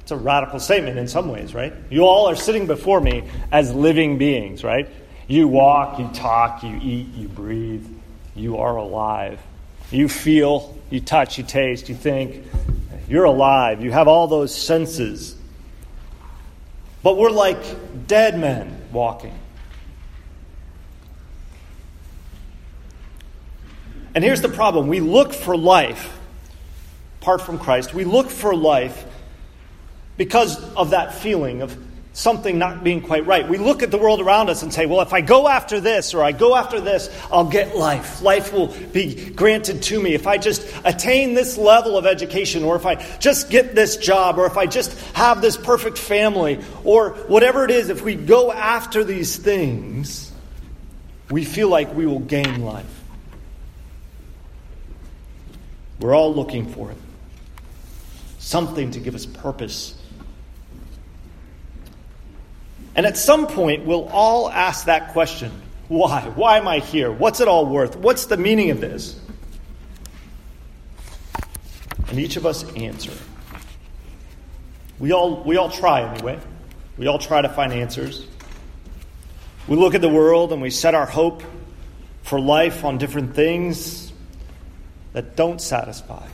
It's 0.00 0.12
a 0.12 0.16
radical 0.16 0.60
statement 0.60 0.98
in 0.98 1.08
some 1.08 1.28
ways, 1.28 1.52
right? 1.52 1.72
You 1.90 2.04
all 2.04 2.28
are 2.28 2.36
sitting 2.36 2.66
before 2.66 3.00
me 3.00 3.28
as 3.50 3.74
living 3.74 4.18
beings, 4.18 4.62
right? 4.62 4.88
You 5.26 5.48
walk, 5.48 5.98
you 5.98 6.08
talk, 6.14 6.62
you 6.62 6.78
eat, 6.80 7.08
you 7.14 7.26
breathe. 7.26 7.86
You 8.36 8.58
are 8.58 8.76
alive. 8.76 9.40
You 9.90 10.08
feel, 10.08 10.76
you 10.90 11.00
touch, 11.00 11.38
you 11.38 11.44
taste, 11.44 11.88
you 11.88 11.94
think. 11.94 12.44
You're 13.08 13.24
alive. 13.24 13.82
You 13.82 13.92
have 13.92 14.08
all 14.08 14.26
those 14.26 14.54
senses. 14.54 15.36
But 17.02 17.16
we're 17.16 17.30
like 17.30 18.06
dead 18.08 18.38
men 18.38 18.82
walking. 18.92 19.38
And 24.14 24.24
here's 24.24 24.40
the 24.40 24.48
problem 24.48 24.88
we 24.88 25.00
look 25.00 25.32
for 25.32 25.56
life, 25.56 26.18
apart 27.20 27.42
from 27.42 27.58
Christ, 27.58 27.94
we 27.94 28.04
look 28.04 28.30
for 28.30 28.56
life 28.56 29.04
because 30.16 30.58
of 30.74 30.90
that 30.90 31.14
feeling 31.14 31.60
of 31.62 31.76
something 32.16 32.56
not 32.56 32.82
being 32.82 33.02
quite 33.02 33.26
right. 33.26 33.46
We 33.46 33.58
look 33.58 33.82
at 33.82 33.90
the 33.90 33.98
world 33.98 34.22
around 34.22 34.48
us 34.48 34.62
and 34.62 34.72
say, 34.72 34.86
well, 34.86 35.02
if 35.02 35.12
I 35.12 35.20
go 35.20 35.46
after 35.48 35.80
this 35.80 36.14
or 36.14 36.24
I 36.24 36.32
go 36.32 36.56
after 36.56 36.80
this, 36.80 37.10
I'll 37.30 37.44
get 37.44 37.76
life. 37.76 38.22
Life 38.22 38.54
will 38.54 38.68
be 38.68 39.28
granted 39.32 39.82
to 39.82 40.00
me. 40.00 40.14
If 40.14 40.26
I 40.26 40.38
just 40.38 40.66
attain 40.82 41.34
this 41.34 41.58
level 41.58 41.98
of 41.98 42.06
education 42.06 42.64
or 42.64 42.74
if 42.74 42.86
I 42.86 42.94
just 43.18 43.50
get 43.50 43.74
this 43.74 43.98
job 43.98 44.38
or 44.38 44.46
if 44.46 44.56
I 44.56 44.64
just 44.64 44.98
have 45.14 45.42
this 45.42 45.58
perfect 45.58 45.98
family 45.98 46.58
or 46.84 47.10
whatever 47.28 47.66
it 47.66 47.70
is, 47.70 47.90
if 47.90 48.00
we 48.00 48.14
go 48.14 48.50
after 48.50 49.04
these 49.04 49.36
things, 49.36 50.32
we 51.30 51.44
feel 51.44 51.68
like 51.68 51.94
we 51.94 52.06
will 52.06 52.20
gain 52.20 52.62
life. 52.62 52.86
We're 56.00 56.14
all 56.14 56.34
looking 56.34 56.72
for 56.72 56.90
it. 56.90 56.98
Something 58.38 58.92
to 58.92 59.00
give 59.00 59.14
us 59.14 59.26
purpose. 59.26 59.95
And 62.96 63.06
at 63.06 63.16
some 63.16 63.46
point, 63.46 63.84
we'll 63.84 64.08
all 64.08 64.50
ask 64.50 64.86
that 64.86 65.12
question 65.12 65.52
why? 65.88 66.22
Why 66.34 66.58
am 66.58 66.66
I 66.66 66.80
here? 66.80 67.12
What's 67.12 67.40
it 67.40 67.46
all 67.46 67.66
worth? 67.66 67.94
What's 67.94 68.26
the 68.26 68.36
meaning 68.36 68.70
of 68.70 68.80
this? 68.80 69.20
And 72.08 72.18
each 72.18 72.36
of 72.36 72.44
us 72.44 72.64
answer. 72.74 73.12
We 74.98 75.12
all, 75.12 75.44
we 75.44 75.56
all 75.56 75.70
try 75.70 76.02
anyway. 76.02 76.40
We 76.96 77.06
all 77.06 77.18
try 77.18 77.42
to 77.42 77.48
find 77.48 77.72
answers. 77.72 78.26
We 79.68 79.76
look 79.76 79.94
at 79.94 80.00
the 80.00 80.08
world 80.08 80.52
and 80.52 80.62
we 80.62 80.70
set 80.70 80.94
our 80.94 81.06
hope 81.06 81.42
for 82.22 82.40
life 82.40 82.84
on 82.84 82.98
different 82.98 83.34
things 83.34 84.12
that 85.12 85.36
don't 85.36 85.60
satisfy. 85.60 86.26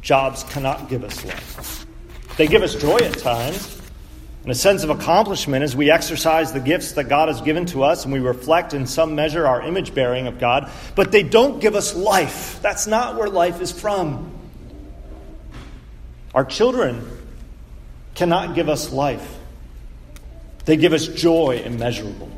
Jobs 0.00 0.44
cannot 0.44 0.88
give 0.88 1.04
us 1.04 1.24
life. 1.24 1.86
They 2.36 2.46
give 2.46 2.62
us 2.62 2.74
joy 2.74 2.98
at 2.98 3.18
times, 3.18 3.77
and 4.48 4.52
a 4.54 4.58
sense 4.58 4.82
of 4.82 4.88
accomplishment 4.88 5.62
as 5.62 5.76
we 5.76 5.90
exercise 5.90 6.54
the 6.54 6.58
gifts 6.58 6.92
that 6.92 7.04
God 7.04 7.28
has 7.28 7.42
given 7.42 7.66
to 7.66 7.84
us 7.84 8.04
and 8.04 8.14
we 8.14 8.18
reflect 8.18 8.72
in 8.72 8.86
some 8.86 9.14
measure 9.14 9.46
our 9.46 9.60
image 9.60 9.94
bearing 9.94 10.26
of 10.26 10.38
God, 10.38 10.70
but 10.94 11.12
they 11.12 11.22
don't 11.22 11.60
give 11.60 11.74
us 11.74 11.94
life. 11.94 12.58
That's 12.62 12.86
not 12.86 13.16
where 13.16 13.28
life 13.28 13.60
is 13.60 13.70
from. 13.70 14.32
Our 16.34 16.46
children 16.46 17.06
cannot 18.14 18.54
give 18.54 18.70
us 18.70 18.90
life, 18.90 19.36
they 20.64 20.78
give 20.78 20.94
us 20.94 21.06
joy 21.08 21.60
immeasurable. 21.62 22.30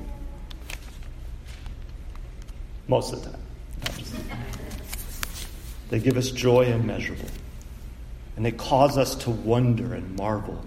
Most 2.88 3.12
of 3.12 3.22
the 3.22 3.30
time. 3.30 3.40
They 5.90 6.00
give 6.00 6.16
us 6.16 6.32
joy 6.32 6.64
immeasurable. 6.64 7.28
And 8.34 8.44
they 8.44 8.50
cause 8.50 8.98
us 8.98 9.14
to 9.14 9.30
wonder 9.30 9.94
and 9.94 10.16
marvel. 10.16 10.60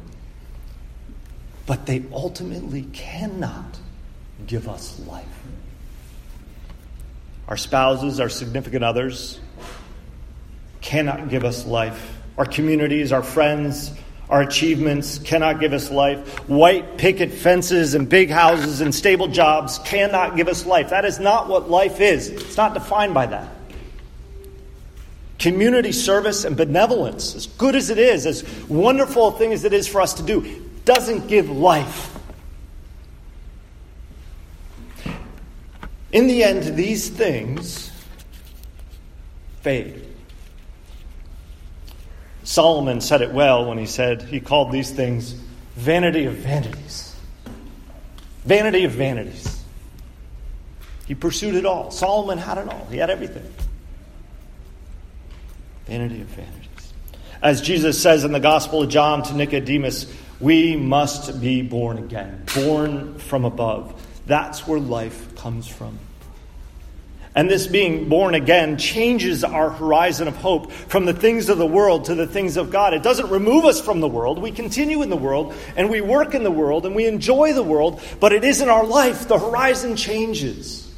But 1.65 1.85
they 1.85 2.03
ultimately 2.11 2.83
cannot 2.93 3.77
give 4.45 4.67
us 4.67 4.99
life. 5.07 5.25
Our 7.47 7.57
spouses, 7.57 8.19
our 8.19 8.29
significant 8.29 8.83
others, 8.83 9.39
cannot 10.81 11.29
give 11.29 11.45
us 11.45 11.65
life. 11.65 12.17
Our 12.37 12.45
communities, 12.45 13.11
our 13.11 13.23
friends, 13.23 13.91
our 14.29 14.41
achievements 14.41 15.19
cannot 15.19 15.59
give 15.59 15.73
us 15.73 15.91
life. 15.91 16.49
White 16.49 16.97
picket 16.97 17.31
fences 17.31 17.93
and 17.93 18.07
big 18.09 18.29
houses 18.29 18.81
and 18.81 18.93
stable 18.93 19.27
jobs 19.27 19.79
cannot 19.79 20.35
give 20.35 20.47
us 20.47 20.65
life. 20.65 20.89
That 20.89 21.05
is 21.05 21.19
not 21.19 21.47
what 21.47 21.69
life 21.69 22.01
is. 22.01 22.29
It's 22.29 22.57
not 22.57 22.73
defined 22.73 23.13
by 23.13 23.27
that. 23.27 23.47
Community 25.39 25.91
service 25.91 26.45
and 26.45 26.55
benevolence, 26.55 27.35
as 27.35 27.47
good 27.47 27.75
as 27.75 27.89
it 27.89 27.97
is, 27.97 28.25
as 28.25 28.43
wonderful 28.69 29.27
a 29.27 29.37
thing 29.37 29.51
as 29.51 29.65
it 29.65 29.73
is 29.73 29.87
for 29.87 29.99
us 29.99 30.13
to 30.15 30.23
do, 30.23 30.62
doesn't 30.85 31.27
give 31.27 31.49
life. 31.49 32.17
In 36.11 36.27
the 36.27 36.43
end, 36.43 36.75
these 36.75 37.09
things 37.09 37.91
fade. 39.61 40.05
Solomon 42.43 43.01
said 43.01 43.21
it 43.21 43.31
well 43.31 43.65
when 43.65 43.77
he 43.77 43.85
said, 43.85 44.21
he 44.21 44.39
called 44.39 44.71
these 44.71 44.91
things 44.91 45.33
vanity 45.75 46.25
of 46.25 46.35
vanities. 46.35 47.15
Vanity 48.45 48.83
of 48.83 48.91
vanities. 48.91 49.63
He 51.07 51.15
pursued 51.15 51.55
it 51.55 51.65
all. 51.65 51.89
Solomon 51.89 52.37
had 52.37 52.57
it 52.57 52.67
all, 52.67 52.85
he 52.91 52.97
had 52.97 53.09
everything. 53.09 53.51
Vanity 55.87 56.21
of 56.21 56.27
vanities. 56.27 56.93
As 57.41 57.61
Jesus 57.61 58.01
says 58.01 58.23
in 58.23 58.31
the 58.31 58.39
Gospel 58.39 58.83
of 58.83 58.89
John 58.89 59.23
to 59.23 59.33
Nicodemus, 59.35 60.05
we 60.39 60.75
must 60.75 61.39
be 61.39 61.61
born 61.61 61.97
again, 61.97 62.45
born 62.55 63.17
from 63.17 63.45
above. 63.45 64.01
That's 64.25 64.67
where 64.67 64.79
life 64.79 65.35
comes 65.35 65.67
from. 65.67 65.99
And 67.35 67.49
this 67.49 67.65
being 67.65 68.09
born 68.09 68.35
again 68.35 68.77
changes 68.77 69.43
our 69.43 69.71
horizon 69.71 70.27
of 70.27 70.35
hope 70.35 70.71
from 70.71 71.05
the 71.05 71.13
things 71.13 71.49
of 71.49 71.57
the 71.57 71.65
world 71.65 72.05
to 72.05 72.15
the 72.15 72.27
things 72.27 72.57
of 72.57 72.69
God. 72.69 72.93
It 72.93 73.01
doesn't 73.01 73.29
remove 73.29 73.65
us 73.65 73.81
from 73.81 74.01
the 74.01 74.07
world. 74.07 74.37
We 74.37 74.51
continue 74.51 75.01
in 75.01 75.09
the 75.09 75.17
world 75.17 75.55
and 75.75 75.89
we 75.89 75.99
work 75.99 76.35
in 76.35 76.43
the 76.43 76.51
world 76.51 76.85
and 76.85 76.93
we 76.93 77.07
enjoy 77.07 77.53
the 77.53 77.63
world, 77.63 78.01
but 78.19 78.33
it 78.33 78.43
isn't 78.43 78.69
our 78.69 78.85
life. 78.85 79.27
The 79.27 79.39
horizon 79.39 79.95
changes. 79.95 80.93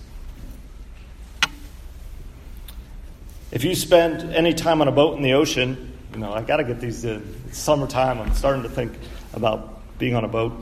If 3.52 3.64
you 3.64 3.74
spend 3.74 4.34
any 4.34 4.54
time 4.54 4.82
on 4.82 4.90
a 4.90 4.92
boat 4.92 5.16
in 5.16 5.24
the 5.24 5.34
ocean, 5.34 5.94
you 6.12 6.20
know, 6.20 6.34
I 6.34 6.42
got 6.42 6.58
to 6.58 6.66
get 6.66 6.82
these 6.82 7.06
in. 7.06 7.24
It's 7.48 7.58
summertime. 7.58 8.20
I'm 8.20 8.34
starting 8.34 8.64
to 8.64 8.70
think 8.70 8.92
about 9.36 9.98
being 9.98 10.16
on 10.16 10.24
a 10.24 10.28
boat. 10.28 10.54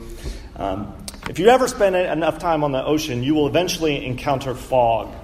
Um, 0.56 0.94
if 1.28 1.38
you 1.38 1.48
ever 1.48 1.66
spend 1.68 1.96
enough 1.96 2.38
time 2.38 2.64
on 2.64 2.72
the 2.72 2.84
ocean, 2.84 3.22
you 3.22 3.34
will 3.34 3.46
eventually 3.46 4.04
encounter 4.04 4.54
fog. 4.54 5.14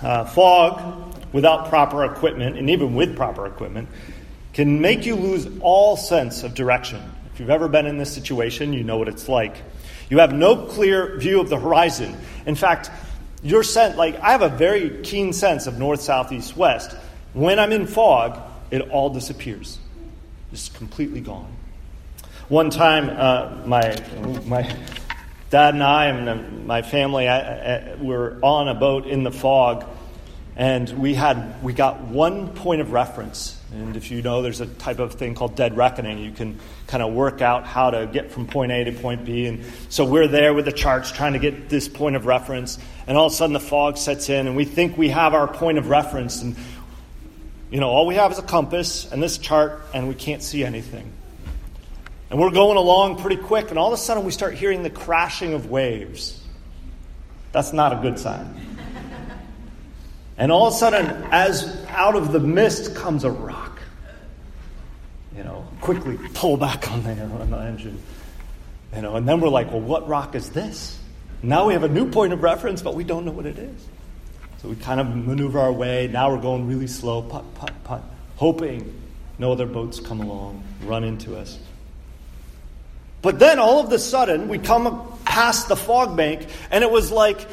Uh, 0.00 0.24
fog, 0.24 1.16
without 1.32 1.68
proper 1.68 2.04
equipment, 2.04 2.56
and 2.56 2.70
even 2.70 2.94
with 2.94 3.16
proper 3.16 3.46
equipment, 3.46 3.88
can 4.52 4.80
make 4.80 5.06
you 5.06 5.16
lose 5.16 5.48
all 5.60 5.96
sense 5.96 6.42
of 6.42 6.54
direction. 6.54 7.00
If 7.32 7.40
you've 7.40 7.50
ever 7.50 7.68
been 7.68 7.86
in 7.86 7.98
this 7.98 8.12
situation, 8.12 8.72
you 8.72 8.84
know 8.84 8.98
what 8.98 9.08
it's 9.08 9.28
like. 9.28 9.56
You 10.10 10.18
have 10.18 10.32
no 10.32 10.66
clear 10.66 11.16
view 11.18 11.40
of 11.40 11.48
the 11.48 11.58
horizon. 11.58 12.16
In 12.44 12.54
fact, 12.54 12.90
your 13.42 13.62
sense, 13.62 13.96
like 13.96 14.20
I 14.20 14.32
have 14.32 14.42
a 14.42 14.50
very 14.50 15.02
keen 15.02 15.32
sense 15.32 15.66
of 15.66 15.78
north, 15.78 16.02
south, 16.02 16.30
east, 16.32 16.56
west. 16.56 16.94
When 17.32 17.58
I'm 17.58 17.72
in 17.72 17.86
fog, 17.86 18.38
it 18.70 18.82
all 18.90 19.10
disappears. 19.10 19.78
It's 20.52 20.68
completely 20.68 21.20
gone. 21.20 21.56
One 22.52 22.68
time, 22.68 23.08
uh, 23.08 23.66
my, 23.66 23.96
my 24.44 24.76
dad 25.48 25.72
and 25.72 25.82
I 25.82 26.04
and 26.08 26.28
uh, 26.28 26.34
my 26.66 26.82
family 26.82 27.26
I, 27.26 27.38
I, 27.38 27.94
were 27.94 28.38
on 28.42 28.68
a 28.68 28.74
boat 28.74 29.06
in 29.06 29.24
the 29.24 29.30
fog, 29.30 29.86
and 30.54 30.86
we, 30.90 31.14
had, 31.14 31.62
we 31.62 31.72
got 31.72 32.02
one 32.02 32.48
point 32.48 32.82
of 32.82 32.92
reference. 32.92 33.58
And 33.72 33.96
if 33.96 34.10
you 34.10 34.20
know, 34.20 34.42
there's 34.42 34.60
a 34.60 34.66
type 34.66 34.98
of 34.98 35.14
thing 35.14 35.34
called 35.34 35.56
dead 35.56 35.78
reckoning. 35.78 36.18
You 36.18 36.30
can 36.30 36.60
kind 36.88 37.02
of 37.02 37.14
work 37.14 37.40
out 37.40 37.64
how 37.64 37.88
to 37.88 38.06
get 38.06 38.30
from 38.30 38.46
point 38.46 38.70
A 38.70 38.84
to 38.84 38.92
point 38.92 39.24
B. 39.24 39.46
And 39.46 39.64
so 39.88 40.04
we're 40.04 40.28
there 40.28 40.52
with 40.52 40.66
the 40.66 40.72
charts 40.72 41.10
trying 41.10 41.32
to 41.32 41.38
get 41.38 41.70
this 41.70 41.88
point 41.88 42.16
of 42.16 42.26
reference. 42.26 42.78
And 43.06 43.16
all 43.16 43.28
of 43.28 43.32
a 43.32 43.34
sudden 43.34 43.54
the 43.54 43.60
fog 43.60 43.96
sets 43.96 44.28
in, 44.28 44.46
and 44.46 44.56
we 44.56 44.66
think 44.66 44.98
we 44.98 45.08
have 45.08 45.32
our 45.32 45.48
point 45.48 45.78
of 45.78 45.88
reference. 45.88 46.42
And, 46.42 46.56
you 47.70 47.80
know, 47.80 47.88
all 47.88 48.06
we 48.06 48.16
have 48.16 48.30
is 48.30 48.38
a 48.38 48.42
compass 48.42 49.10
and 49.10 49.22
this 49.22 49.38
chart, 49.38 49.80
and 49.94 50.06
we 50.06 50.14
can't 50.14 50.42
see 50.42 50.66
anything. 50.66 51.14
And 52.32 52.40
we're 52.40 52.50
going 52.50 52.78
along 52.78 53.18
pretty 53.18 53.36
quick, 53.36 53.68
and 53.68 53.78
all 53.78 53.88
of 53.88 53.92
a 53.92 53.98
sudden 53.98 54.24
we 54.24 54.30
start 54.30 54.54
hearing 54.54 54.82
the 54.82 54.88
crashing 54.88 55.52
of 55.52 55.68
waves. 55.68 56.42
That's 57.52 57.74
not 57.74 57.92
a 57.92 57.96
good 57.96 58.18
sign. 58.18 58.78
And 60.38 60.50
all 60.50 60.66
of 60.66 60.72
a 60.72 60.76
sudden, 60.78 61.24
as 61.30 61.84
out 61.90 62.16
of 62.16 62.32
the 62.32 62.40
mist 62.40 62.96
comes 62.96 63.24
a 63.24 63.30
rock. 63.30 63.82
You 65.36 65.44
know, 65.44 65.68
quickly 65.82 66.18
pull 66.32 66.56
back 66.56 66.90
on 66.90 67.02
the, 67.02 67.10
on 67.10 67.50
the 67.50 67.58
engine. 67.58 67.98
You 68.96 69.02
know, 69.02 69.16
and 69.16 69.28
then 69.28 69.42
we're 69.42 69.50
like, 69.50 69.70
well, 69.70 69.82
what 69.82 70.08
rock 70.08 70.34
is 70.34 70.48
this? 70.48 70.98
Now 71.42 71.66
we 71.66 71.74
have 71.74 71.82
a 71.82 71.88
new 71.88 72.10
point 72.10 72.32
of 72.32 72.42
reference, 72.42 72.80
but 72.80 72.94
we 72.94 73.04
don't 73.04 73.26
know 73.26 73.32
what 73.32 73.44
it 73.44 73.58
is. 73.58 73.86
So 74.62 74.70
we 74.70 74.76
kind 74.76 75.00
of 75.00 75.14
maneuver 75.14 75.58
our 75.58 75.72
way. 75.72 76.08
Now 76.08 76.34
we're 76.34 76.40
going 76.40 76.66
really 76.66 76.86
slow, 76.86 77.20
putt, 77.20 77.44
putt, 77.56 77.74
putt, 77.84 78.02
hoping 78.36 79.02
no 79.38 79.52
other 79.52 79.66
boats 79.66 80.00
come 80.00 80.20
along, 80.20 80.64
run 80.86 81.04
into 81.04 81.36
us. 81.36 81.58
But 83.22 83.38
then 83.38 83.60
all 83.60 83.78
of 83.78 83.92
a 83.92 83.98
sudden, 84.00 84.48
we 84.48 84.58
come 84.58 85.08
past 85.24 85.68
the 85.68 85.76
fog 85.76 86.16
bank, 86.16 86.46
and 86.72 86.82
it 86.82 86.90
was 86.90 87.12
like 87.12 87.48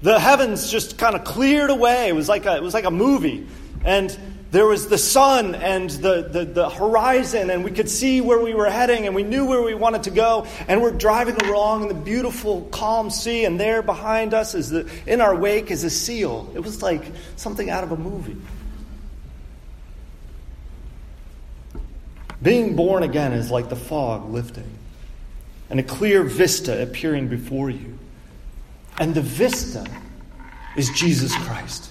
the 0.00 0.18
heavens 0.18 0.70
just 0.70 0.96
kind 0.96 1.14
of 1.14 1.22
cleared 1.22 1.70
away. 1.70 2.08
It 2.08 2.14
was 2.14 2.28
like 2.30 2.46
a, 2.46 2.56
it 2.56 2.62
was 2.62 2.72
like 2.72 2.86
a 2.86 2.90
movie. 2.90 3.46
And 3.84 4.16
there 4.50 4.66
was 4.66 4.88
the 4.88 4.98
sun 4.98 5.54
and 5.54 5.90
the, 5.90 6.28
the, 6.28 6.44
the, 6.44 6.70
horizon, 6.70 7.50
and 7.50 7.62
we 7.62 7.70
could 7.70 7.88
see 7.88 8.20
where 8.20 8.40
we 8.40 8.54
were 8.54 8.70
heading, 8.70 9.06
and 9.06 9.14
we 9.14 9.22
knew 9.22 9.46
where 9.46 9.62
we 9.62 9.74
wanted 9.74 10.04
to 10.04 10.10
go. 10.10 10.46
And 10.66 10.80
we're 10.80 10.92
driving 10.92 11.36
along 11.36 11.82
in 11.82 11.88
the 11.88 11.94
beautiful, 11.94 12.62
calm 12.72 13.10
sea, 13.10 13.44
and 13.44 13.60
there 13.60 13.82
behind 13.82 14.32
us 14.32 14.54
is 14.54 14.70
the, 14.70 14.90
in 15.06 15.20
our 15.20 15.34
wake 15.34 15.70
is 15.70 15.84
a 15.84 15.90
seal. 15.90 16.50
It 16.54 16.60
was 16.60 16.82
like 16.82 17.04
something 17.36 17.68
out 17.68 17.84
of 17.84 17.92
a 17.92 17.96
movie. 17.96 18.36
Being 22.40 22.76
born 22.76 23.02
again 23.02 23.32
is 23.32 23.50
like 23.50 23.68
the 23.68 23.76
fog 23.76 24.30
lifting 24.30 24.78
and 25.70 25.80
a 25.80 25.82
clear 25.82 26.22
vista 26.22 26.82
appearing 26.82 27.28
before 27.28 27.70
you. 27.70 27.98
And 28.98 29.14
the 29.14 29.22
vista 29.22 29.86
is 30.76 30.90
Jesus 30.90 31.34
Christ. 31.34 31.90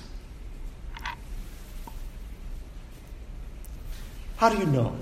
How 4.38 4.50
do 4.50 4.58
you 4.58 4.66
know? 4.66 4.98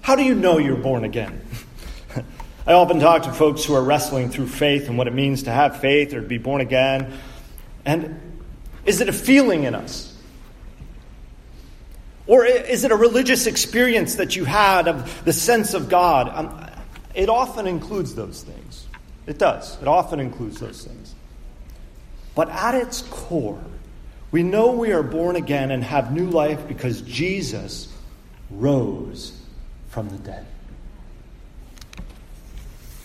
How 0.00 0.16
do 0.16 0.24
you 0.24 0.34
know 0.34 0.58
you're 0.58 0.76
born 0.76 1.04
again? 1.04 1.40
I 2.66 2.72
often 2.72 2.98
talk 2.98 3.22
to 3.22 3.32
folks 3.32 3.64
who 3.64 3.74
are 3.74 3.82
wrestling 3.82 4.30
through 4.30 4.48
faith 4.48 4.88
and 4.88 4.98
what 4.98 5.06
it 5.06 5.14
means 5.14 5.44
to 5.44 5.50
have 5.50 5.80
faith 5.80 6.12
or 6.14 6.20
to 6.20 6.26
be 6.26 6.38
born 6.38 6.60
again. 6.60 7.16
And 7.84 8.20
is 8.84 9.00
it 9.00 9.08
a 9.08 9.12
feeling 9.12 9.64
in 9.64 9.74
us? 9.74 10.12
Or 12.26 12.44
is 12.44 12.84
it 12.84 12.92
a 12.92 12.96
religious 12.96 13.46
experience 13.46 14.16
that 14.16 14.36
you 14.36 14.44
had 14.44 14.88
of 14.88 15.24
the 15.24 15.32
sense 15.32 15.74
of 15.74 15.88
God? 15.88 16.28
Um, 16.28 16.70
It 17.14 17.28
often 17.28 17.66
includes 17.66 18.14
those 18.14 18.42
things. 18.42 18.86
It 19.26 19.38
does. 19.38 19.80
It 19.80 19.88
often 19.88 20.20
includes 20.20 20.58
those 20.60 20.84
things. 20.84 21.14
But 22.34 22.48
at 22.50 22.74
its 22.74 23.02
core, 23.02 23.62
we 24.30 24.42
know 24.42 24.72
we 24.72 24.92
are 24.92 25.02
born 25.02 25.36
again 25.36 25.70
and 25.70 25.84
have 25.84 26.12
new 26.12 26.28
life 26.30 26.66
because 26.66 27.02
Jesus 27.02 27.92
rose 28.50 29.38
from 29.88 30.08
the 30.08 30.18
dead. 30.18 30.46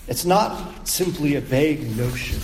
It's 0.08 0.24
not 0.24 0.88
simply 0.88 1.36
a 1.36 1.42
vague 1.42 1.98
notion 1.98 2.40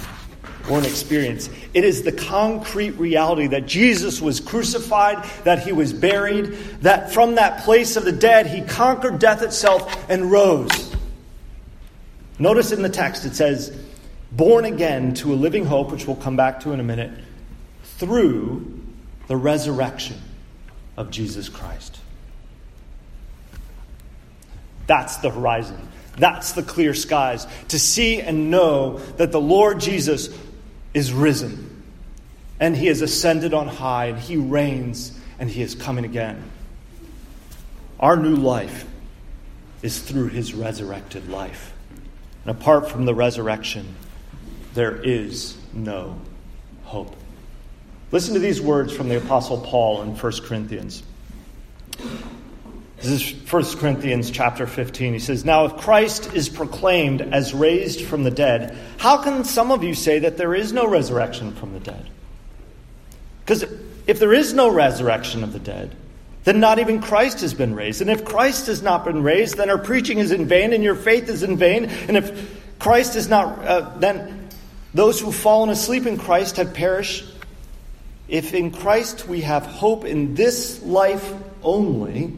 or 0.70 0.80
an 0.80 0.86
experience. 0.86 1.50
It 1.74 1.86
is 1.86 2.04
the 2.04 2.12
concrete 2.12 2.92
reality 2.92 3.48
that 3.48 3.66
Jesus 3.66 4.22
was 4.22 4.42
crucified, 4.42 5.24
that 5.46 5.64
he 5.64 5.72
was 5.72 5.94
buried, 5.94 6.48
that 6.82 7.14
from 7.14 7.36
that 7.36 7.64
place 7.64 7.96
of 7.96 8.04
the 8.04 8.12
dead 8.12 8.48
he 8.48 8.62
conquered 8.62 9.20
death 9.20 9.42
itself 9.42 10.10
and 10.10 10.30
rose. 10.30 10.93
Notice 12.40 12.72
in 12.72 12.82
the 12.82 12.90
text 12.90 13.26
it 13.26 13.36
says, 13.36 13.76
born 14.32 14.66
again 14.66 15.14
to 15.16 15.34
a 15.34 15.36
living 15.36 15.66
hope, 15.66 15.92
which 15.92 16.08
we'll 16.08 16.16
come 16.16 16.36
back 16.36 16.62
to 16.62 16.72
in 16.72 16.80
a 16.80 16.84
minute, 16.84 17.12
through 17.84 18.82
the 19.28 19.38
resurrection 19.38 20.20
of 20.98 21.12
Jesus 21.12 21.50
Christ. 21.50 22.00
That's 24.88 25.18
the 25.18 25.30
horizon. 25.30 25.88
That's 26.18 26.52
the 26.52 26.64
clear 26.64 26.94
skies. 26.94 27.48
To 27.70 27.80
see 27.80 28.22
and 28.22 28.52
know 28.52 28.98
that 29.18 29.32
the 29.32 29.42
Lord 29.42 29.80
Jesus 29.80 30.30
is 30.94 31.14
risen 31.14 31.84
and 32.60 32.76
he 32.76 32.88
has 32.88 33.02
ascended 33.02 33.54
on 33.54 33.68
high 33.68 34.08
and 34.08 34.20
he 34.20 34.38
reigns 34.38 35.18
and 35.40 35.50
he 35.50 35.62
is 35.62 35.76
coming 35.76 36.06
again. 36.06 36.44
Our 38.00 38.16
new 38.18 38.36
life 38.36 38.86
is 39.82 40.00
through 40.00 40.28
his 40.28 40.54
resurrected 40.54 41.30
life. 41.30 41.74
And 42.46 42.58
apart 42.58 42.90
from 42.90 43.06
the 43.06 43.14
resurrection, 43.14 43.96
there 44.74 44.96
is 44.96 45.58
no 45.74 46.20
hope. 46.84 47.16
Listen 48.12 48.34
to 48.34 48.40
these 48.40 48.62
words 48.62 48.96
from 48.96 49.10
the 49.10 49.18
Apostle 49.18 49.62
Paul 49.62 50.04
in 50.04 50.16
1 50.16 50.32
Corinthians. 50.44 51.04
This 52.98 53.34
is 53.34 53.52
1 53.52 53.78
Corinthians 53.78 54.32
chapter 54.32 54.66
15. 54.66 55.14
He 55.14 55.20
says, 55.20 55.44
Now 55.44 55.66
if 55.66 55.78
Christ 55.78 56.34
is 56.34 56.48
proclaimed 56.48 57.22
as 57.22 57.54
raised 57.54 58.06
from 58.06 58.24
the 58.24 58.32
dead, 58.32 58.78
how 58.98 59.22
can 59.22 59.44
some 59.44 59.72
of 59.72 59.84
you 59.84 59.94
say 59.94 60.20
that 60.20 60.38
there 60.38 60.56
is 60.56 60.72
no 60.72 60.88
resurrection 60.88 61.54
from 61.56 61.74
the 61.74 61.80
dead? 61.80 62.10
Because 63.44 63.66
if 64.08 64.20
there 64.20 64.34
is 64.34 64.54
no 64.54 64.70
resurrection 64.70 65.44
of 65.44 65.52
the 65.52 65.60
dead, 65.60 65.96
then 66.44 66.60
not 66.60 66.80
even 66.80 67.02
Christ 67.02 67.42
has 67.42 67.54
been 67.54 67.74
raised. 67.74 68.02
And 68.02 68.10
if 68.10 68.26
Christ 68.26 68.68
has 68.68 68.82
not 68.82 69.06
been 69.06 69.24
raised, 69.24 69.58
then 69.58 69.70
our 69.70 69.78
preaching 69.78 70.18
is 70.18 70.32
in 70.32 70.46
vain 70.46 70.74
and 70.74 70.84
your 70.84 70.96
faith 70.96 71.30
is 71.30 71.44
in 71.44 71.58
vain. 71.58 71.86
And 71.86 72.18
if 72.18 72.62
Christ 72.80 73.16
is 73.16 73.30
not, 73.30 73.60
uh, 73.66 73.98
then 73.98 74.50
those 74.94 75.20
who've 75.20 75.36
fallen 75.36 75.70
asleep 75.70 76.06
in 76.06 76.18
Christ 76.18 76.58
have 76.58 76.74
perished. 76.74 77.26
If 78.28 78.54
in 78.54 78.72
Christ 78.72 79.28
we 79.28 79.42
have 79.42 79.66
hope 79.66 80.06
in 80.06 80.36
this 80.36 80.82
life 80.84 81.34
only, 81.62 82.34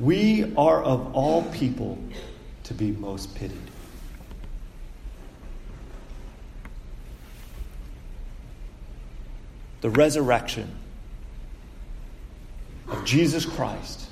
we 0.00 0.54
are 0.56 0.82
of 0.82 1.14
all 1.14 1.42
people 1.44 1.98
to 2.64 2.74
be 2.74 2.90
most 2.90 3.34
pitied. 3.34 3.56
The 9.80 9.90
resurrection 9.90 10.74
Jesus 13.08 13.46
Christ. 13.46 14.06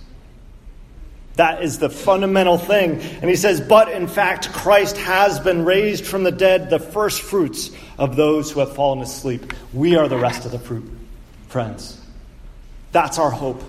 That 1.35 1.63
is 1.63 1.79
the 1.79 1.91
fundamental 1.91 2.57
thing. 2.57 2.99
And 2.99 3.29
he 3.29 3.37
says, 3.37 3.61
But 3.61 3.91
in 3.91 4.09
fact, 4.09 4.55
Christ 4.55 4.97
has 4.97 5.39
been 5.39 5.67
raised 5.67 6.07
from 6.07 6.23
the 6.23 6.33
dead, 6.33 6.71
the 6.71 6.79
first 6.79 7.21
fruits 7.21 7.71
of 7.99 8.17
those 8.17 8.51
who 8.51 8.61
have 8.61 8.75
fallen 8.75 9.01
asleep. 9.01 9.53
We 9.75 9.97
are 9.97 10.09
the 10.09 10.17
rest 10.17 10.47
of 10.47 10.51
the 10.51 10.59
fruit, 10.59 10.91
friends. 11.49 12.01
That's 12.93 13.19
our 13.19 13.31
hope. 13.31 13.63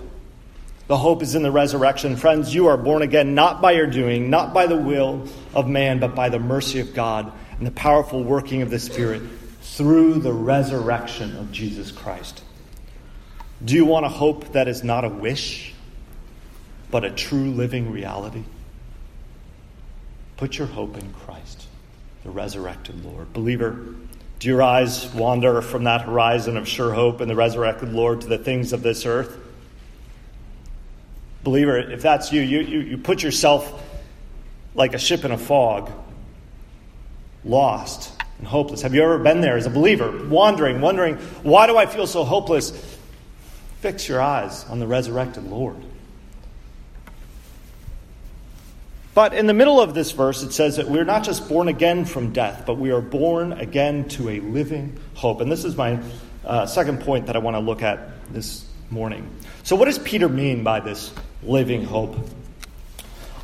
The 0.86 0.96
hope 0.96 1.22
is 1.22 1.34
in 1.34 1.42
the 1.42 1.50
resurrection. 1.50 2.16
Friends, 2.16 2.54
you 2.54 2.68
are 2.68 2.78
born 2.78 3.02
again 3.02 3.34
not 3.34 3.60
by 3.60 3.72
your 3.72 3.86
doing, 3.86 4.30
not 4.30 4.54
by 4.54 4.66
the 4.66 4.78
will 4.78 5.28
of 5.52 5.68
man, 5.68 5.98
but 5.98 6.14
by 6.14 6.30
the 6.30 6.38
mercy 6.38 6.80
of 6.80 6.94
God 6.94 7.30
and 7.58 7.66
the 7.66 7.72
powerful 7.72 8.24
working 8.24 8.62
of 8.62 8.70
the 8.70 8.78
Spirit 8.78 9.20
through 9.60 10.14
the 10.14 10.32
resurrection 10.32 11.36
of 11.36 11.52
Jesus 11.52 11.92
Christ. 11.92 12.42
Do 13.64 13.74
you 13.74 13.84
want 13.84 14.06
a 14.06 14.08
hope 14.08 14.52
that 14.52 14.68
is 14.68 14.84
not 14.84 15.04
a 15.04 15.08
wish, 15.08 15.74
but 16.90 17.04
a 17.04 17.10
true 17.10 17.50
living 17.50 17.90
reality? 17.90 18.44
Put 20.36 20.56
your 20.58 20.68
hope 20.68 20.96
in 20.96 21.12
Christ, 21.12 21.66
the 22.22 22.30
resurrected 22.30 23.04
Lord. 23.04 23.32
Believer, 23.32 23.94
do 24.38 24.48
your 24.48 24.62
eyes 24.62 25.12
wander 25.12 25.60
from 25.60 25.84
that 25.84 26.02
horizon 26.02 26.56
of 26.56 26.68
sure 26.68 26.94
hope 26.94 27.20
in 27.20 27.26
the 27.26 27.34
resurrected 27.34 27.92
Lord 27.92 28.20
to 28.20 28.28
the 28.28 28.38
things 28.38 28.72
of 28.72 28.82
this 28.82 29.04
earth? 29.04 29.36
Believer, 31.42 31.78
if 31.78 32.02
that's 32.02 32.32
you, 32.32 32.42
you, 32.42 32.60
you, 32.60 32.80
you 32.80 32.98
put 32.98 33.22
yourself 33.22 33.82
like 34.74 34.94
a 34.94 34.98
ship 34.98 35.24
in 35.24 35.32
a 35.32 35.38
fog, 35.38 35.90
lost 37.44 38.12
and 38.38 38.46
hopeless. 38.46 38.82
Have 38.82 38.94
you 38.94 39.02
ever 39.02 39.18
been 39.18 39.40
there 39.40 39.56
as 39.56 39.66
a 39.66 39.70
believer, 39.70 40.26
wandering, 40.28 40.80
wondering, 40.80 41.16
why 41.42 41.66
do 41.66 41.76
I 41.76 41.86
feel 41.86 42.06
so 42.06 42.22
hopeless? 42.22 42.97
Fix 43.80 44.08
your 44.08 44.20
eyes 44.20 44.64
on 44.68 44.80
the 44.80 44.86
resurrected 44.86 45.44
Lord. 45.44 45.76
But 49.14 49.34
in 49.34 49.46
the 49.46 49.54
middle 49.54 49.80
of 49.80 49.94
this 49.94 50.12
verse, 50.12 50.42
it 50.42 50.52
says 50.52 50.76
that 50.76 50.88
we're 50.88 51.04
not 51.04 51.24
just 51.24 51.48
born 51.48 51.66
again 51.66 52.04
from 52.04 52.32
death, 52.32 52.64
but 52.66 52.74
we 52.74 52.92
are 52.92 53.00
born 53.00 53.52
again 53.52 54.08
to 54.10 54.28
a 54.28 54.40
living 54.40 54.96
hope. 55.14 55.40
And 55.40 55.50
this 55.50 55.64
is 55.64 55.76
my 55.76 56.00
uh, 56.44 56.66
second 56.66 57.00
point 57.00 57.26
that 57.26 57.34
I 57.34 57.40
want 57.40 57.56
to 57.56 57.60
look 57.60 57.82
at 57.82 58.32
this 58.32 58.64
morning. 58.90 59.28
So, 59.64 59.76
what 59.76 59.86
does 59.86 59.98
Peter 59.98 60.28
mean 60.28 60.62
by 60.62 60.80
this 60.80 61.12
living 61.42 61.84
hope? 61.84 62.16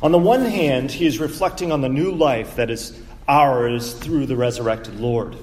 On 0.01 0.11
the 0.11 0.17
one 0.17 0.45
hand, 0.45 0.91
he 0.91 1.05
is 1.05 1.19
reflecting 1.19 1.71
on 1.71 1.81
the 1.81 1.89
new 1.89 2.11
life 2.11 2.55
that 2.55 2.69
is 2.69 2.97
ours 3.27 3.93
through 3.93 4.27
the 4.27 4.35
resurrected 4.35 4.99
Lord. 4.99 5.35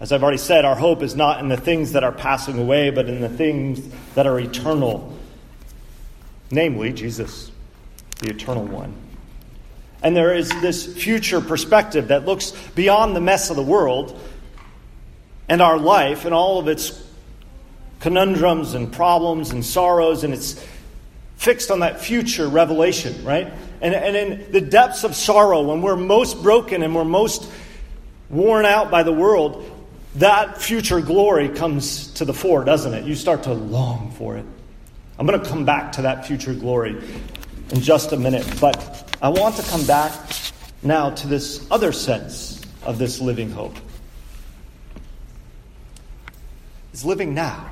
As 0.00 0.12
I've 0.12 0.22
already 0.22 0.38
said, 0.38 0.64
our 0.64 0.74
hope 0.74 1.02
is 1.02 1.14
not 1.14 1.40
in 1.40 1.48
the 1.48 1.58
things 1.58 1.92
that 1.92 2.02
are 2.02 2.12
passing 2.12 2.58
away, 2.58 2.88
but 2.88 3.06
in 3.06 3.20
the 3.20 3.28
things 3.28 3.86
that 4.14 4.26
are 4.26 4.40
eternal, 4.40 5.14
namely 6.50 6.94
Jesus, 6.94 7.52
the 8.20 8.30
eternal 8.30 8.64
one. 8.64 8.94
And 10.02 10.16
there 10.16 10.34
is 10.34 10.48
this 10.62 10.86
future 10.86 11.42
perspective 11.42 12.08
that 12.08 12.24
looks 12.24 12.52
beyond 12.74 13.14
the 13.14 13.20
mess 13.20 13.50
of 13.50 13.56
the 13.56 13.62
world 13.62 14.18
and 15.50 15.60
our 15.60 15.78
life 15.78 16.24
and 16.24 16.32
all 16.32 16.58
of 16.58 16.66
its 16.66 17.06
conundrums 17.98 18.72
and 18.72 18.90
problems 18.90 19.50
and 19.50 19.62
sorrows, 19.62 20.24
and 20.24 20.32
it's 20.32 20.64
fixed 21.36 21.70
on 21.70 21.80
that 21.80 22.00
future 22.00 22.48
revelation, 22.48 23.22
right? 23.22 23.52
And, 23.82 23.94
and 23.94 24.16
in 24.16 24.50
the 24.50 24.62
depths 24.62 25.04
of 25.04 25.14
sorrow, 25.14 25.60
when 25.60 25.82
we're 25.82 25.96
most 25.96 26.42
broken 26.42 26.82
and 26.82 26.94
we're 26.94 27.04
most 27.04 27.50
worn 28.30 28.64
out 28.64 28.90
by 28.90 29.02
the 29.02 29.12
world, 29.12 29.79
that 30.16 30.60
future 30.60 31.00
glory 31.00 31.48
comes 31.48 32.08
to 32.14 32.24
the 32.24 32.34
fore, 32.34 32.64
doesn't 32.64 32.94
it? 32.94 33.04
You 33.04 33.14
start 33.14 33.44
to 33.44 33.52
long 33.52 34.10
for 34.12 34.36
it. 34.36 34.44
I'm 35.18 35.26
going 35.26 35.40
to 35.40 35.48
come 35.48 35.64
back 35.64 35.92
to 35.92 36.02
that 36.02 36.26
future 36.26 36.54
glory 36.54 36.96
in 37.70 37.80
just 37.80 38.12
a 38.12 38.16
minute, 38.16 38.46
but 38.60 39.16
I 39.22 39.28
want 39.28 39.56
to 39.56 39.62
come 39.70 39.86
back 39.86 40.12
now 40.82 41.10
to 41.10 41.28
this 41.28 41.66
other 41.70 41.92
sense 41.92 42.60
of 42.82 42.98
this 42.98 43.20
living 43.20 43.50
hope. 43.50 43.76
It's 46.92 47.04
living 47.04 47.34
now. 47.34 47.70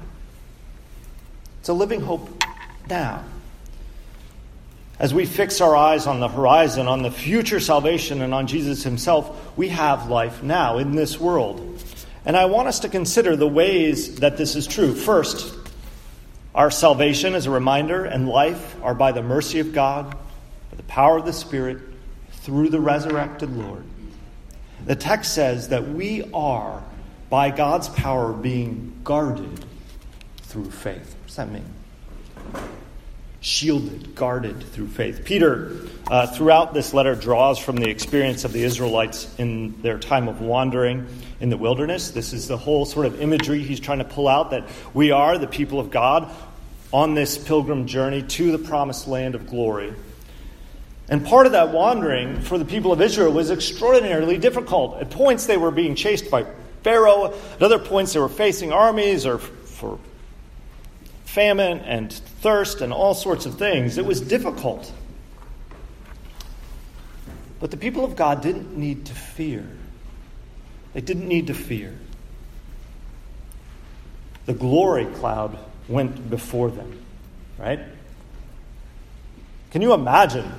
It's 1.61 1.68
a 1.68 1.72
living 1.72 2.01
hope 2.01 2.44
now. 2.88 3.24
As 4.98 5.14
we 5.14 5.27
fix 5.27 5.61
our 5.61 5.77
eyes 5.77 6.07
on 6.07 6.20
the 6.20 6.29
horizon, 6.29 6.88
on 6.88 7.03
the 7.03 7.11
future 7.11 7.61
salvation, 7.61 8.20
and 8.20 8.35
on 8.35 8.46
Jesus 8.46 8.83
himself, 8.83 9.57
we 9.57 9.68
have 9.68 10.09
life 10.09 10.42
now 10.42 10.79
in 10.79 10.96
this 10.96 11.20
world. 11.20 11.83
And 12.29 12.37
I 12.37 12.45
want 12.45 12.69
us 12.69 12.81
to 12.81 12.91
consider 12.91 13.37
the 13.37 13.49
ways 13.49 14.17
that 14.17 14.37
this 14.37 14.55
is 14.55 14.67
true. 14.67 14.95
First, 14.95 15.55
our 16.55 16.71
salvation, 16.71 17.35
as 17.35 17.47
a 17.47 17.51
reminder, 17.51 18.05
and 18.05 18.29
life 18.29 18.77
are 18.83 18.95
by 18.95 19.12
the 19.12 19.23
mercy 19.23 19.61
of 19.61 19.73
God, 19.73 20.11
by 20.12 20.77
the 20.77 20.83
power 20.83 21.17
of 21.17 21.25
the 21.25 21.33
Spirit, 21.33 21.79
through 22.31 22.69
the 22.69 22.81
resurrected 22.81 23.51
Lord. 23.57 23.83
The 24.85 24.95
text 24.95 25.33
says 25.33 25.71
that 25.71 25.88
we 25.88 26.31
are, 26.35 26.85
by 27.31 27.51
God's 27.51 27.88
power, 27.88 28.35
being 28.35 29.01
guarded 29.05 29.64
through 30.43 30.71
faith. 30.71 31.14
What 31.14 31.27
does 31.29 31.37
that 31.37 31.51
mean? 31.51 31.64
Shielded, 33.49 34.15
guarded 34.15 34.63
through 34.63 34.89
faith. 34.89 35.25
Peter, 35.25 35.73
uh, 36.11 36.27
throughout 36.27 36.75
this 36.75 36.93
letter, 36.93 37.15
draws 37.15 37.59
from 37.59 37.77
the 37.77 37.89
experience 37.89 38.45
of 38.45 38.53
the 38.53 38.63
Israelites 38.63 39.35
in 39.39 39.81
their 39.83 39.99
time 39.99 40.29
of 40.29 40.41
wandering 40.41 41.07
in 41.41 41.49
the 41.49 41.57
wilderness. 41.57 42.11
This 42.11 42.33
is 42.33 42.47
the 42.47 42.57
whole 42.57 42.85
sort 42.85 43.07
of 43.07 43.21
imagery 43.21 43.63
he's 43.63 43.81
trying 43.81 43.99
to 43.99 44.05
pull 44.05 44.29
out 44.29 44.51
that 44.51 44.69
we 44.93 45.11
are 45.11 45.39
the 45.39 45.47
people 45.47 45.81
of 45.81 45.91
God 45.91 46.31
on 46.93 47.15
this 47.15 47.39
pilgrim 47.39 47.87
journey 47.87 48.23
to 48.23 48.53
the 48.53 48.59
promised 48.59 49.09
land 49.09 49.35
of 49.35 49.47
glory. 49.47 49.95
And 51.09 51.25
part 51.25 51.47
of 51.47 51.53
that 51.53 51.71
wandering 51.71 52.41
for 52.43 52.59
the 52.59 52.67
people 52.67 52.93
of 52.93 53.01
Israel 53.01 53.33
was 53.33 53.51
extraordinarily 53.51 54.37
difficult. 54.37 55.01
At 55.01 55.11
points, 55.11 55.47
they 55.47 55.57
were 55.57 55.71
being 55.71 55.95
chased 55.95 56.31
by 56.31 56.45
Pharaoh. 56.83 57.35
At 57.55 57.63
other 57.63 57.79
points, 57.79 58.13
they 58.13 58.21
were 58.21 58.29
facing 58.29 58.73
armies 58.73 59.25
or 59.25 59.39
for 59.39 59.99
famine 61.38 61.79
and 61.83 62.12
thirst 62.12 62.81
and 62.81 62.92
all 62.92 63.14
sorts 63.14 63.46
of 63.46 63.57
things. 63.57 63.96
It 63.96 64.05
was 64.05 64.20
difficult. 64.20 64.92
But 67.61 67.70
the 67.70 67.77
people 67.77 68.05
of 68.05 68.16
God 68.16 68.42
didn't 68.42 68.77
need 68.77 69.07
to 69.07 69.14
fear. 69.14 69.64
They 70.94 71.01
didn't 71.01 71.29
need 71.29 71.46
to 71.46 71.55
fear. 71.55 71.96
The 74.46 74.53
glory 74.53 75.07
cloud 75.07 75.57
went 75.87 76.29
before 76.29 76.72
them, 76.72 77.01
right? 77.57 77.79
Can 79.70 79.81
you 79.81 79.92
imagine? 79.92 80.51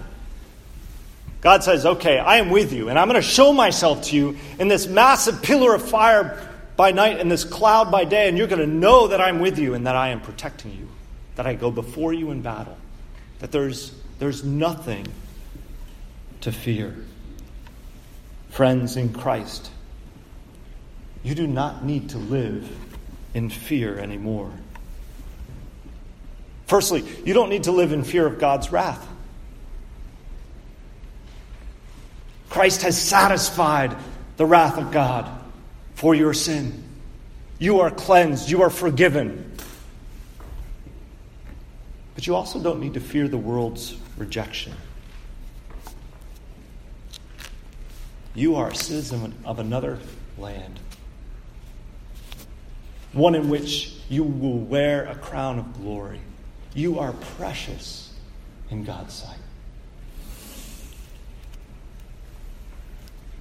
God 1.41 1.61
says, 1.61 1.85
Okay, 1.85 2.19
I 2.19 2.37
am 2.37 2.51
with 2.51 2.71
you, 2.71 2.87
and 2.87 2.97
I'm 2.97 3.09
going 3.09 3.21
to 3.21 3.27
show 3.27 3.51
myself 3.51 4.03
to 4.03 4.15
you 4.15 4.37
in 4.57 4.69
this 4.69 4.87
massive 4.87 5.43
pillar 5.43 5.75
of 5.75 5.89
fire 5.89 6.48
by 6.79 6.93
night 6.93 7.19
and 7.19 7.29
this 7.29 7.43
cloud 7.43 7.91
by 7.91 8.05
day, 8.05 8.29
and 8.29 8.37
you're 8.37 8.47
going 8.47 8.61
to 8.61 8.65
know 8.65 9.09
that 9.09 9.19
I'm 9.19 9.41
with 9.41 9.59
you 9.59 9.73
and 9.73 9.85
that 9.85 9.97
I 9.97 10.11
am 10.11 10.21
protecting 10.21 10.71
you, 10.71 10.87
that 11.35 11.45
I 11.45 11.53
go 11.53 11.71
before 11.71 12.13
you 12.13 12.31
in 12.31 12.41
battle, 12.41 12.77
that 13.39 13.51
there's, 13.51 13.93
there's 14.19 14.45
nothing 14.45 15.05
to 16.39 16.53
fear. 16.53 16.95
Friends 18.51 18.95
in 18.95 19.11
Christ, 19.11 19.69
you 21.21 21.35
do 21.35 21.47
not 21.47 21.83
need 21.83 22.11
to 22.11 22.17
live 22.17 22.73
in 23.33 23.49
fear 23.49 23.99
anymore. 23.99 24.53
Firstly, 26.65 27.03
you 27.25 27.33
don't 27.33 27.49
need 27.49 27.63
to 27.63 27.73
live 27.73 27.91
in 27.91 28.05
fear 28.05 28.25
of 28.25 28.39
God's 28.39 28.71
wrath. 28.71 29.05
Christ 32.49 32.83
has 32.83 32.97
satisfied 32.97 33.97
the 34.37 34.45
wrath 34.45 34.77
of 34.77 34.93
God 34.93 35.38
for 35.99 36.15
your 36.15 36.33
sin. 36.33 36.81
You 37.59 37.81
are 37.81 37.91
cleansed, 37.91 38.49
you 38.49 38.61
are 38.61 38.69
forgiven. 38.69 39.51
But 42.15 42.25
you 42.25 42.35
also 42.35 42.57
don't 42.57 42.79
need 42.79 42.93
to 42.93 43.01
fear 43.01 43.27
the 43.27 43.37
world's 43.37 43.97
rejection. 44.15 44.71
You 48.33 48.55
are 48.55 48.69
a 48.69 48.75
citizen 48.75 49.35
of 49.43 49.59
another 49.59 49.99
land, 50.37 50.79
one 53.11 53.35
in 53.35 53.49
which 53.49 53.97
you 54.07 54.23
will 54.23 54.57
wear 54.57 55.05
a 55.05 55.15
crown 55.15 55.59
of 55.59 55.81
glory. 55.81 56.21
You 56.73 56.99
are 56.99 57.11
precious 57.11 58.13
in 58.69 58.85
God's 58.85 59.15
sight. 59.15 59.37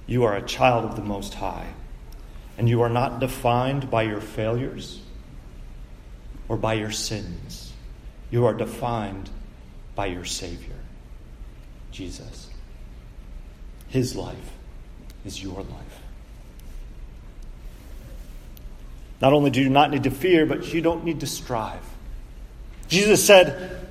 You 0.07 0.25
are 0.25 0.35
a 0.35 0.41
child 0.41 0.83
of 0.83 0.97
the 0.97 1.03
Most 1.03 1.35
High. 1.35 1.67
And 2.59 2.67
you 2.67 2.81
are 2.81 2.89
not 2.89 3.21
defined 3.21 3.89
by 3.89 4.03
your 4.03 4.19
failures 4.19 4.99
or 6.49 6.57
by 6.57 6.73
your 6.73 6.91
sins. 6.91 7.71
You 8.31 8.47
are 8.47 8.53
defined 8.53 9.29
by 9.95 10.07
your 10.07 10.25
Savior, 10.25 10.75
Jesus. 11.93 12.49
His 13.87 14.13
life 14.13 14.35
is 15.25 15.41
your 15.41 15.61
life. 15.61 16.01
Not 19.21 19.31
only 19.31 19.51
do 19.51 19.61
you 19.61 19.69
not 19.69 19.89
need 19.89 20.03
to 20.03 20.11
fear, 20.11 20.45
but 20.45 20.73
you 20.73 20.81
don't 20.81 21.05
need 21.05 21.21
to 21.21 21.27
strive. 21.27 21.79
Jesus 22.89 23.25
said, 23.25 23.87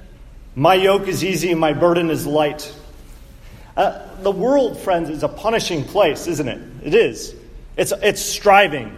My 0.54 0.74
yoke 0.74 1.09
is 1.09 1.24
easy 1.24 1.52
and 1.52 1.59
my 1.59 1.72
burden 1.72 2.11
is 2.11 2.26
light. 2.26 2.70
Uh, 3.74 4.14
the 4.16 4.31
world, 4.31 4.78
friends, 4.78 5.09
is 5.09 5.22
a 5.22 5.28
punishing 5.28 5.85
place, 5.85 6.26
isn't 6.26 6.48
it? 6.48 6.61
It 6.85 6.94
is. 6.94 7.35
It's, 7.78 7.92
it's 8.02 8.20
striving. 8.20 8.94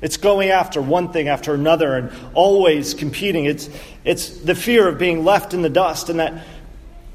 It's 0.00 0.16
going 0.16 0.50
after 0.50 0.80
one 0.80 1.12
thing 1.12 1.26
after 1.26 1.52
another 1.52 1.96
and 1.96 2.12
always 2.32 2.94
competing. 2.94 3.46
It's, 3.46 3.68
it's 4.04 4.28
the 4.38 4.54
fear 4.54 4.88
of 4.88 4.96
being 4.96 5.24
left 5.24 5.52
in 5.52 5.62
the 5.62 5.68
dust 5.68 6.08
and 6.08 6.20
that 6.20 6.44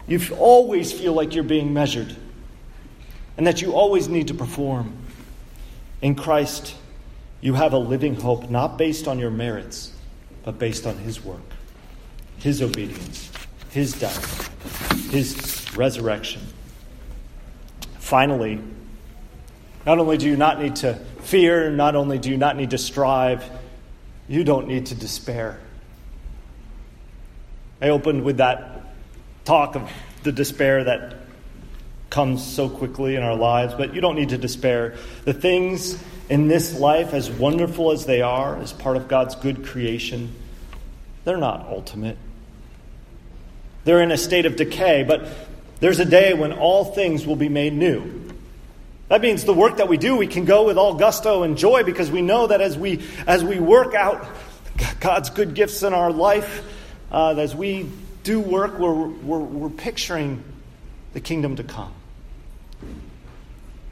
you 0.05 0.19
always 0.37 0.91
feel 0.91 1.13
like 1.13 1.33
you're 1.33 1.45
being 1.45 1.73
measured 1.73 2.15
and 3.37 3.47
that 3.47 3.61
you 3.61 3.71
always 3.71 4.09
need 4.09 4.27
to 4.27 4.33
perform. 4.33 4.93
In 6.01 6.15
Christ, 6.15 6.75
you 7.39 7.53
have 7.53 7.71
a 7.71 7.77
living 7.77 8.15
hope 8.15 8.49
not 8.49 8.77
based 8.77 9.07
on 9.07 9.17
your 9.17 9.31
merits, 9.31 9.93
but 10.43 10.59
based 10.59 10.85
on 10.85 10.97
his 10.97 11.23
work, 11.23 11.39
his 12.37 12.61
obedience, 12.61 13.31
his 13.69 13.93
death, 13.93 14.49
his 15.09 15.65
resurrection. 15.77 16.41
Finally, 17.99 18.61
not 19.85 19.99
only 19.99 20.17
do 20.17 20.27
you 20.27 20.37
not 20.37 20.61
need 20.61 20.77
to 20.77 20.95
fear, 21.21 21.69
not 21.69 21.95
only 21.95 22.19
do 22.19 22.29
you 22.29 22.37
not 22.37 22.55
need 22.55 22.71
to 22.71 22.77
strive, 22.77 23.43
you 24.27 24.43
don't 24.43 24.67
need 24.67 24.87
to 24.87 24.95
despair. 24.95 25.59
I 27.81 27.89
opened 27.89 28.23
with 28.23 28.37
that 28.37 28.85
talk 29.43 29.75
of 29.75 29.89
the 30.23 30.31
despair 30.31 30.83
that 30.83 31.15
comes 32.11 32.45
so 32.45 32.69
quickly 32.69 33.15
in 33.15 33.23
our 33.23 33.35
lives, 33.35 33.73
but 33.73 33.95
you 33.95 34.01
don't 34.01 34.15
need 34.15 34.29
to 34.29 34.37
despair. 34.37 34.95
The 35.25 35.33
things 35.33 36.01
in 36.29 36.47
this 36.47 36.77
life, 36.77 37.13
as 37.13 37.31
wonderful 37.31 37.91
as 37.91 38.05
they 38.05 38.21
are, 38.21 38.57
as 38.57 38.71
part 38.71 38.97
of 38.97 39.07
God's 39.07 39.35
good 39.35 39.65
creation, 39.65 40.33
they're 41.23 41.37
not 41.37 41.65
ultimate. 41.67 42.17
They're 43.83 44.01
in 44.01 44.11
a 44.11 44.17
state 44.17 44.45
of 44.45 44.55
decay, 44.55 45.03
but 45.03 45.27
there's 45.79 45.99
a 45.99 46.05
day 46.05 46.33
when 46.33 46.53
all 46.53 46.85
things 46.85 47.25
will 47.25 47.35
be 47.35 47.49
made 47.49 47.73
new. 47.73 48.20
That 49.11 49.19
means 49.19 49.43
the 49.43 49.53
work 49.53 49.75
that 49.75 49.89
we 49.89 49.97
do, 49.97 50.15
we 50.15 50.25
can 50.25 50.45
go 50.45 50.65
with 50.65 50.77
all 50.77 50.93
gusto 50.93 51.43
and 51.43 51.57
joy 51.57 51.83
because 51.83 52.09
we 52.09 52.21
know 52.21 52.47
that 52.47 52.61
as 52.61 52.77
we, 52.77 53.03
as 53.27 53.43
we 53.43 53.59
work 53.59 53.93
out 53.93 54.25
God's 55.01 55.29
good 55.29 55.53
gifts 55.53 55.83
in 55.83 55.93
our 55.93 56.13
life, 56.13 56.63
uh, 57.11 57.35
as 57.37 57.53
we 57.53 57.89
do 58.23 58.39
work, 58.39 58.79
we're, 58.79 58.93
we're, 58.93 59.39
we're 59.39 59.69
picturing 59.69 60.41
the 61.11 61.19
kingdom 61.19 61.57
to 61.57 61.63
come. 61.65 61.91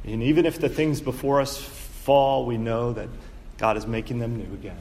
And 0.05 0.23
even 0.23 0.45
if 0.45 0.58
the 0.58 0.69
things 0.69 1.01
before 1.01 1.41
us 1.41 1.58
fall, 1.58 2.45
we 2.45 2.55
know 2.55 2.93
that 2.93 3.10
God 3.58 3.75
is 3.75 3.86
making 3.86 4.19
them 4.19 4.38
new 4.38 4.53
again 4.53 4.79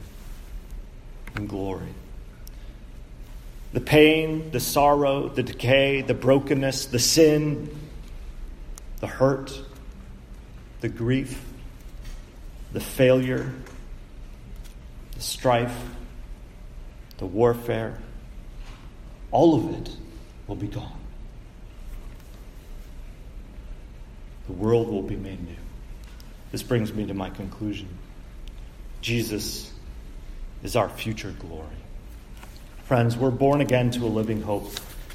in 1.35 1.47
glory. 1.47 1.93
The 3.73 3.81
pain, 3.81 4.51
the 4.51 4.61
sorrow, 4.61 5.27
the 5.27 5.43
decay, 5.43 6.01
the 6.01 6.13
brokenness, 6.13 6.85
the 6.85 6.99
sin, 6.99 7.77
the 9.01 9.07
hurt, 9.07 9.63
the 10.81 10.89
grief, 10.89 11.43
the 12.73 12.79
failure, 12.79 13.51
the 15.15 15.21
strife, 15.21 15.77
the 17.17 17.25
warfare, 17.25 17.97
all 19.31 19.55
of 19.55 19.81
it 19.81 19.95
will 20.47 20.55
be 20.55 20.67
gone. 20.67 20.99
The 24.47 24.53
world 24.53 24.89
will 24.89 25.03
be 25.03 25.15
made 25.15 25.43
new. 25.43 25.55
This 26.51 26.63
brings 26.63 26.93
me 26.93 27.05
to 27.05 27.13
my 27.13 27.29
conclusion. 27.29 27.87
Jesus 29.01 29.71
is 30.63 30.75
our 30.75 30.89
future 30.89 31.33
glory. 31.39 31.67
Friends, 32.85 33.15
we're 33.15 33.29
born 33.29 33.61
again 33.61 33.91
to 33.91 34.05
a 34.05 34.07
living 34.07 34.41
hope. 34.41 34.71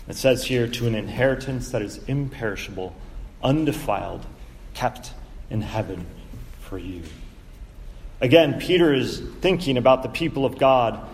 It 0.06 0.14
says 0.14 0.44
here, 0.44 0.68
to 0.68 0.86
an 0.86 0.94
inheritance 0.94 1.70
that 1.70 1.82
is 1.82 1.98
imperishable, 2.04 2.94
undefiled, 3.42 4.24
kept 4.74 5.12
in 5.50 5.60
heaven 5.60 6.06
for 6.60 6.78
you. 6.78 7.02
Again, 8.20 8.60
Peter 8.60 8.92
is 8.92 9.20
thinking 9.40 9.76
about 9.76 10.02
the 10.02 10.08
people 10.08 10.46
of 10.46 10.58
God 10.58 11.08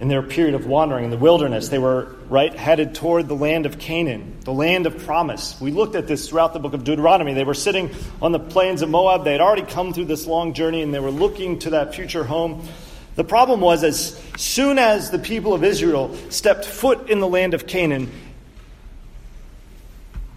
in 0.00 0.08
their 0.08 0.22
period 0.22 0.54
of 0.54 0.66
wandering 0.66 1.04
in 1.04 1.10
the 1.10 1.16
wilderness. 1.16 1.68
They 1.68 1.78
were 1.78 2.16
right 2.28 2.52
headed 2.52 2.96
toward 2.96 3.28
the 3.28 3.36
land 3.36 3.66
of 3.66 3.78
Canaan, 3.78 4.36
the 4.40 4.52
land 4.52 4.86
of 4.86 5.04
promise. 5.04 5.60
We 5.60 5.70
looked 5.70 5.94
at 5.94 6.08
this 6.08 6.28
throughout 6.28 6.52
the 6.52 6.58
book 6.58 6.74
of 6.74 6.82
Deuteronomy. 6.82 7.34
They 7.34 7.44
were 7.44 7.54
sitting 7.54 7.90
on 8.20 8.32
the 8.32 8.40
plains 8.40 8.82
of 8.82 8.90
Moab. 8.90 9.22
They 9.22 9.30
had 9.30 9.40
already 9.40 9.62
come 9.62 9.92
through 9.92 10.06
this 10.06 10.26
long 10.26 10.54
journey 10.54 10.82
and 10.82 10.92
they 10.92 10.98
were 10.98 11.12
looking 11.12 11.60
to 11.60 11.70
that 11.70 11.94
future 11.94 12.24
home. 12.24 12.66
The 13.14 13.22
problem 13.22 13.60
was, 13.60 13.84
as 13.84 14.20
soon 14.36 14.78
as 14.78 15.10
the 15.10 15.18
people 15.18 15.54
of 15.54 15.62
Israel 15.62 16.16
stepped 16.30 16.64
foot 16.64 17.10
in 17.10 17.20
the 17.20 17.28
land 17.28 17.54
of 17.54 17.66
Canaan, 17.66 18.10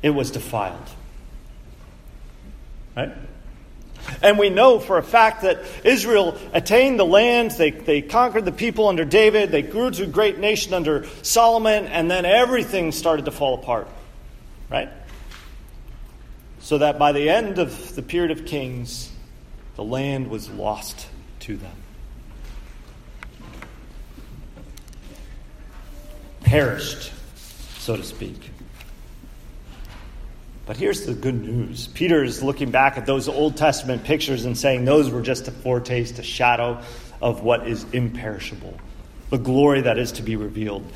it 0.03 0.11
was 0.11 0.29
defiled. 0.29 0.89
Right? 2.95 3.11
And 4.21 4.37
we 4.37 4.49
know 4.49 4.79
for 4.79 4.97
a 4.97 5.03
fact 5.03 5.41
that 5.41 5.59
Israel 5.83 6.37
attained 6.53 6.99
the 6.99 7.05
land, 7.05 7.51
they, 7.51 7.71
they 7.71 8.01
conquered 8.01 8.45
the 8.45 8.51
people 8.51 8.87
under 8.87 9.03
David, 9.03 9.51
they 9.51 9.63
grew 9.63 9.89
to 9.91 10.03
a 10.03 10.07
great 10.07 10.37
nation 10.37 10.73
under 10.73 11.07
Solomon, 11.23 11.87
and 11.87 12.09
then 12.09 12.25
everything 12.25 12.91
started 12.91 13.25
to 13.25 13.31
fall 13.31 13.55
apart. 13.55 13.87
Right? 14.69 14.89
So 16.59 16.79
that 16.79 16.97
by 16.99 17.11
the 17.11 17.29
end 17.29 17.59
of 17.59 17.95
the 17.95 18.01
period 18.01 18.31
of 18.31 18.45
kings, 18.45 19.11
the 19.75 19.83
land 19.83 20.29
was 20.29 20.49
lost 20.49 21.07
to 21.41 21.57
them. 21.57 21.75
Perished, 26.41 27.11
so 27.79 27.95
to 27.95 28.03
speak. 28.03 28.51
But 30.65 30.77
here's 30.77 31.05
the 31.05 31.13
good 31.13 31.43
news. 31.43 31.87
Peter 31.87 32.23
is 32.23 32.41
looking 32.41 32.71
back 32.71 32.97
at 32.97 33.05
those 33.05 33.27
Old 33.27 33.55
Testament 33.55 34.03
pictures 34.03 34.45
and 34.45 34.57
saying 34.57 34.85
those 34.85 35.11
were 35.11 35.21
just 35.21 35.47
a 35.47 35.51
foretaste, 35.51 36.17
a 36.17 36.23
shadow 36.23 36.81
of 37.21 37.43
what 37.43 37.67
is 37.67 37.85
imperishable, 37.93 38.77
the 39.29 39.37
glory 39.37 39.81
that 39.81 39.99
is 39.99 40.13
to 40.13 40.23
be 40.23 40.35
revealed. 40.35 40.91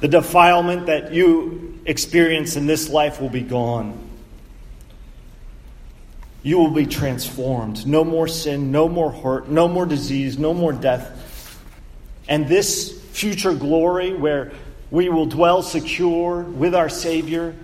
The 0.00 0.08
defilement 0.08 0.86
that 0.86 1.12
you 1.12 1.78
experience 1.86 2.56
in 2.56 2.66
this 2.66 2.90
life 2.90 3.20
will 3.20 3.30
be 3.30 3.42
gone. 3.42 4.08
You 6.42 6.58
will 6.58 6.70
be 6.70 6.86
transformed. 6.86 7.86
No 7.86 8.04
more 8.04 8.28
sin, 8.28 8.72
no 8.72 8.88
more 8.88 9.10
hurt, 9.10 9.48
no 9.48 9.68
more 9.68 9.86
disease, 9.86 10.38
no 10.38 10.54
more 10.54 10.72
death. 10.72 11.16
And 12.28 12.46
this 12.48 12.98
future 13.12 13.54
glory 13.54 14.14
where 14.14 14.52
we 14.90 15.08
will 15.08 15.26
dwell 15.26 15.62
secure 15.62 16.42
with 16.42 16.74
our 16.74 16.88
Savior 16.88 17.54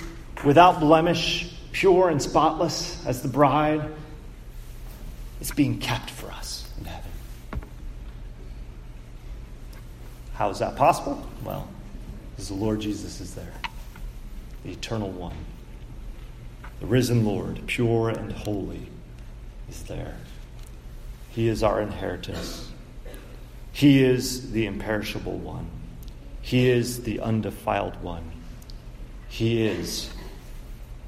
without 0.45 0.81
blemish, 0.81 1.53
pure 1.73 2.09
and 2.09 2.23
spotless 2.23 3.05
as 3.07 3.23
the 3.23 3.29
bride, 3.29 3.83
is 5.41 5.51
being 5.51 5.79
kept 5.79 6.11
for 6.11 6.31
us 6.31 6.69
in 6.79 6.87
heaven. 6.87 7.11
How 10.35 10.51
is 10.51 10.59
that 10.59 10.77
possible? 10.77 11.27
Well, 11.45 11.69
because 12.31 12.49
the 12.49 12.55
Lord 12.55 12.81
Jesus 12.81 13.21
is 13.21 13.35
there, 13.35 13.53
the 14.65 14.73
eternal 14.73 15.11
one. 15.11 15.37
The 16.81 16.87
risen 16.87 17.25
Lord, 17.25 17.67
pure 17.67 18.11
and 18.11 18.33
holy, 18.33 18.89
is 19.71 19.83
there. 19.85 20.17
He 21.31 21.49
is 21.49 21.63
our 21.63 21.81
inheritance. 21.81 22.71
He 23.73 24.03
is 24.03 24.53
the 24.53 24.67
imperishable 24.67 25.39
one. 25.39 25.69
He 26.43 26.69
is 26.69 27.03
the 27.03 27.21
undefiled 27.21 28.03
one. 28.03 28.31
He 29.29 29.67
is 29.67 30.11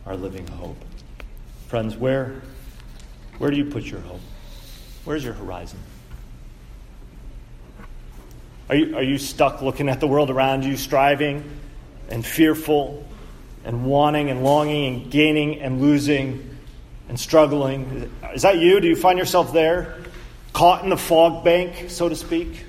our 0.09 0.17
living 0.17 0.47
hope. 0.47 0.79
Friends, 1.67 1.95
where, 1.95 2.41
where 3.37 3.51
do 3.51 3.59
you 3.59 3.67
put 3.67 3.85
your 3.85 4.01
hope? 4.01 4.23
Where's 5.05 5.23
your 5.23 5.35
horizon? 5.35 5.79
Are 8.71 8.75
you, 8.75 8.97
are 8.97 9.03
you 9.03 9.19
stuck 9.19 9.61
looking 9.61 9.91
at 9.91 10.01
the 10.01 10.07
world 10.07 10.31
around 10.31 10.65
you, 10.65 10.79
striving 10.79 11.45
and 12.09 12.25
fearful 12.25 13.07
and 13.67 13.85
wanting 13.85 14.31
and 14.31 14.43
longing 14.43 15.03
and 15.03 15.11
gaining 15.11 15.61
and 15.61 15.83
losing 15.83 16.57
and 17.11 17.21
struggling? 17.21 18.11
Is 18.33 18.43
that 18.43 18.57
you? 18.57 18.81
Do 18.81 18.89
you 18.89 18.97
find 18.97 19.19
yourself 19.19 19.53
there, 19.53 19.99
caught 20.55 20.85
in 20.85 20.89
the 20.89 20.97
fog 20.97 21.45
bank, 21.45 21.91
so 21.91 22.09
to 22.09 22.17
speak? 22.17 22.65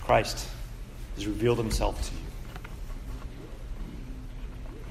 Christ 0.00 0.48
has 1.14 1.26
revealed 1.26 1.58
himself 1.58 2.08
to 2.08 2.14
you. 2.14 2.20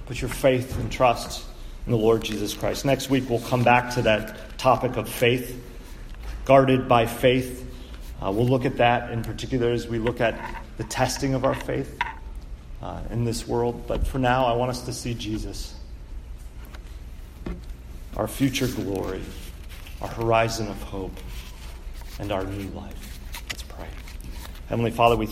Put 0.05 0.21
your 0.21 0.29
faith 0.29 0.77
and 0.79 0.91
trust 0.91 1.45
in 1.85 1.91
the 1.91 1.97
Lord 1.97 2.23
Jesus 2.23 2.53
Christ. 2.53 2.85
Next 2.85 3.09
week, 3.09 3.29
we'll 3.29 3.39
come 3.39 3.63
back 3.63 3.93
to 3.95 4.01
that 4.03 4.57
topic 4.57 4.97
of 4.97 5.07
faith, 5.09 5.61
guarded 6.45 6.87
by 6.87 7.05
faith. 7.05 7.65
Uh, 8.21 8.31
we'll 8.31 8.45
look 8.47 8.65
at 8.65 8.77
that 8.77 9.11
in 9.11 9.23
particular 9.23 9.71
as 9.71 9.87
we 9.87 9.99
look 9.99 10.21
at 10.21 10.37
the 10.77 10.83
testing 10.83 11.33
of 11.33 11.45
our 11.45 11.55
faith 11.55 11.97
uh, 12.81 13.01
in 13.09 13.23
this 13.23 13.47
world. 13.47 13.87
But 13.87 14.05
for 14.05 14.19
now, 14.19 14.45
I 14.45 14.53
want 14.53 14.69
us 14.69 14.81
to 14.81 14.93
see 14.93 15.13
Jesus, 15.13 15.75
our 18.15 18.27
future 18.27 18.67
glory, 18.67 19.21
our 20.01 20.07
horizon 20.09 20.67
of 20.67 20.81
hope, 20.83 21.17
and 22.19 22.31
our 22.31 22.43
new 22.43 22.67
life. 22.69 23.19
Let's 23.49 23.63
pray. 23.63 23.87
Heavenly 24.67 24.91
Father, 24.91 25.15
we 25.15 25.25
thank 25.25 25.29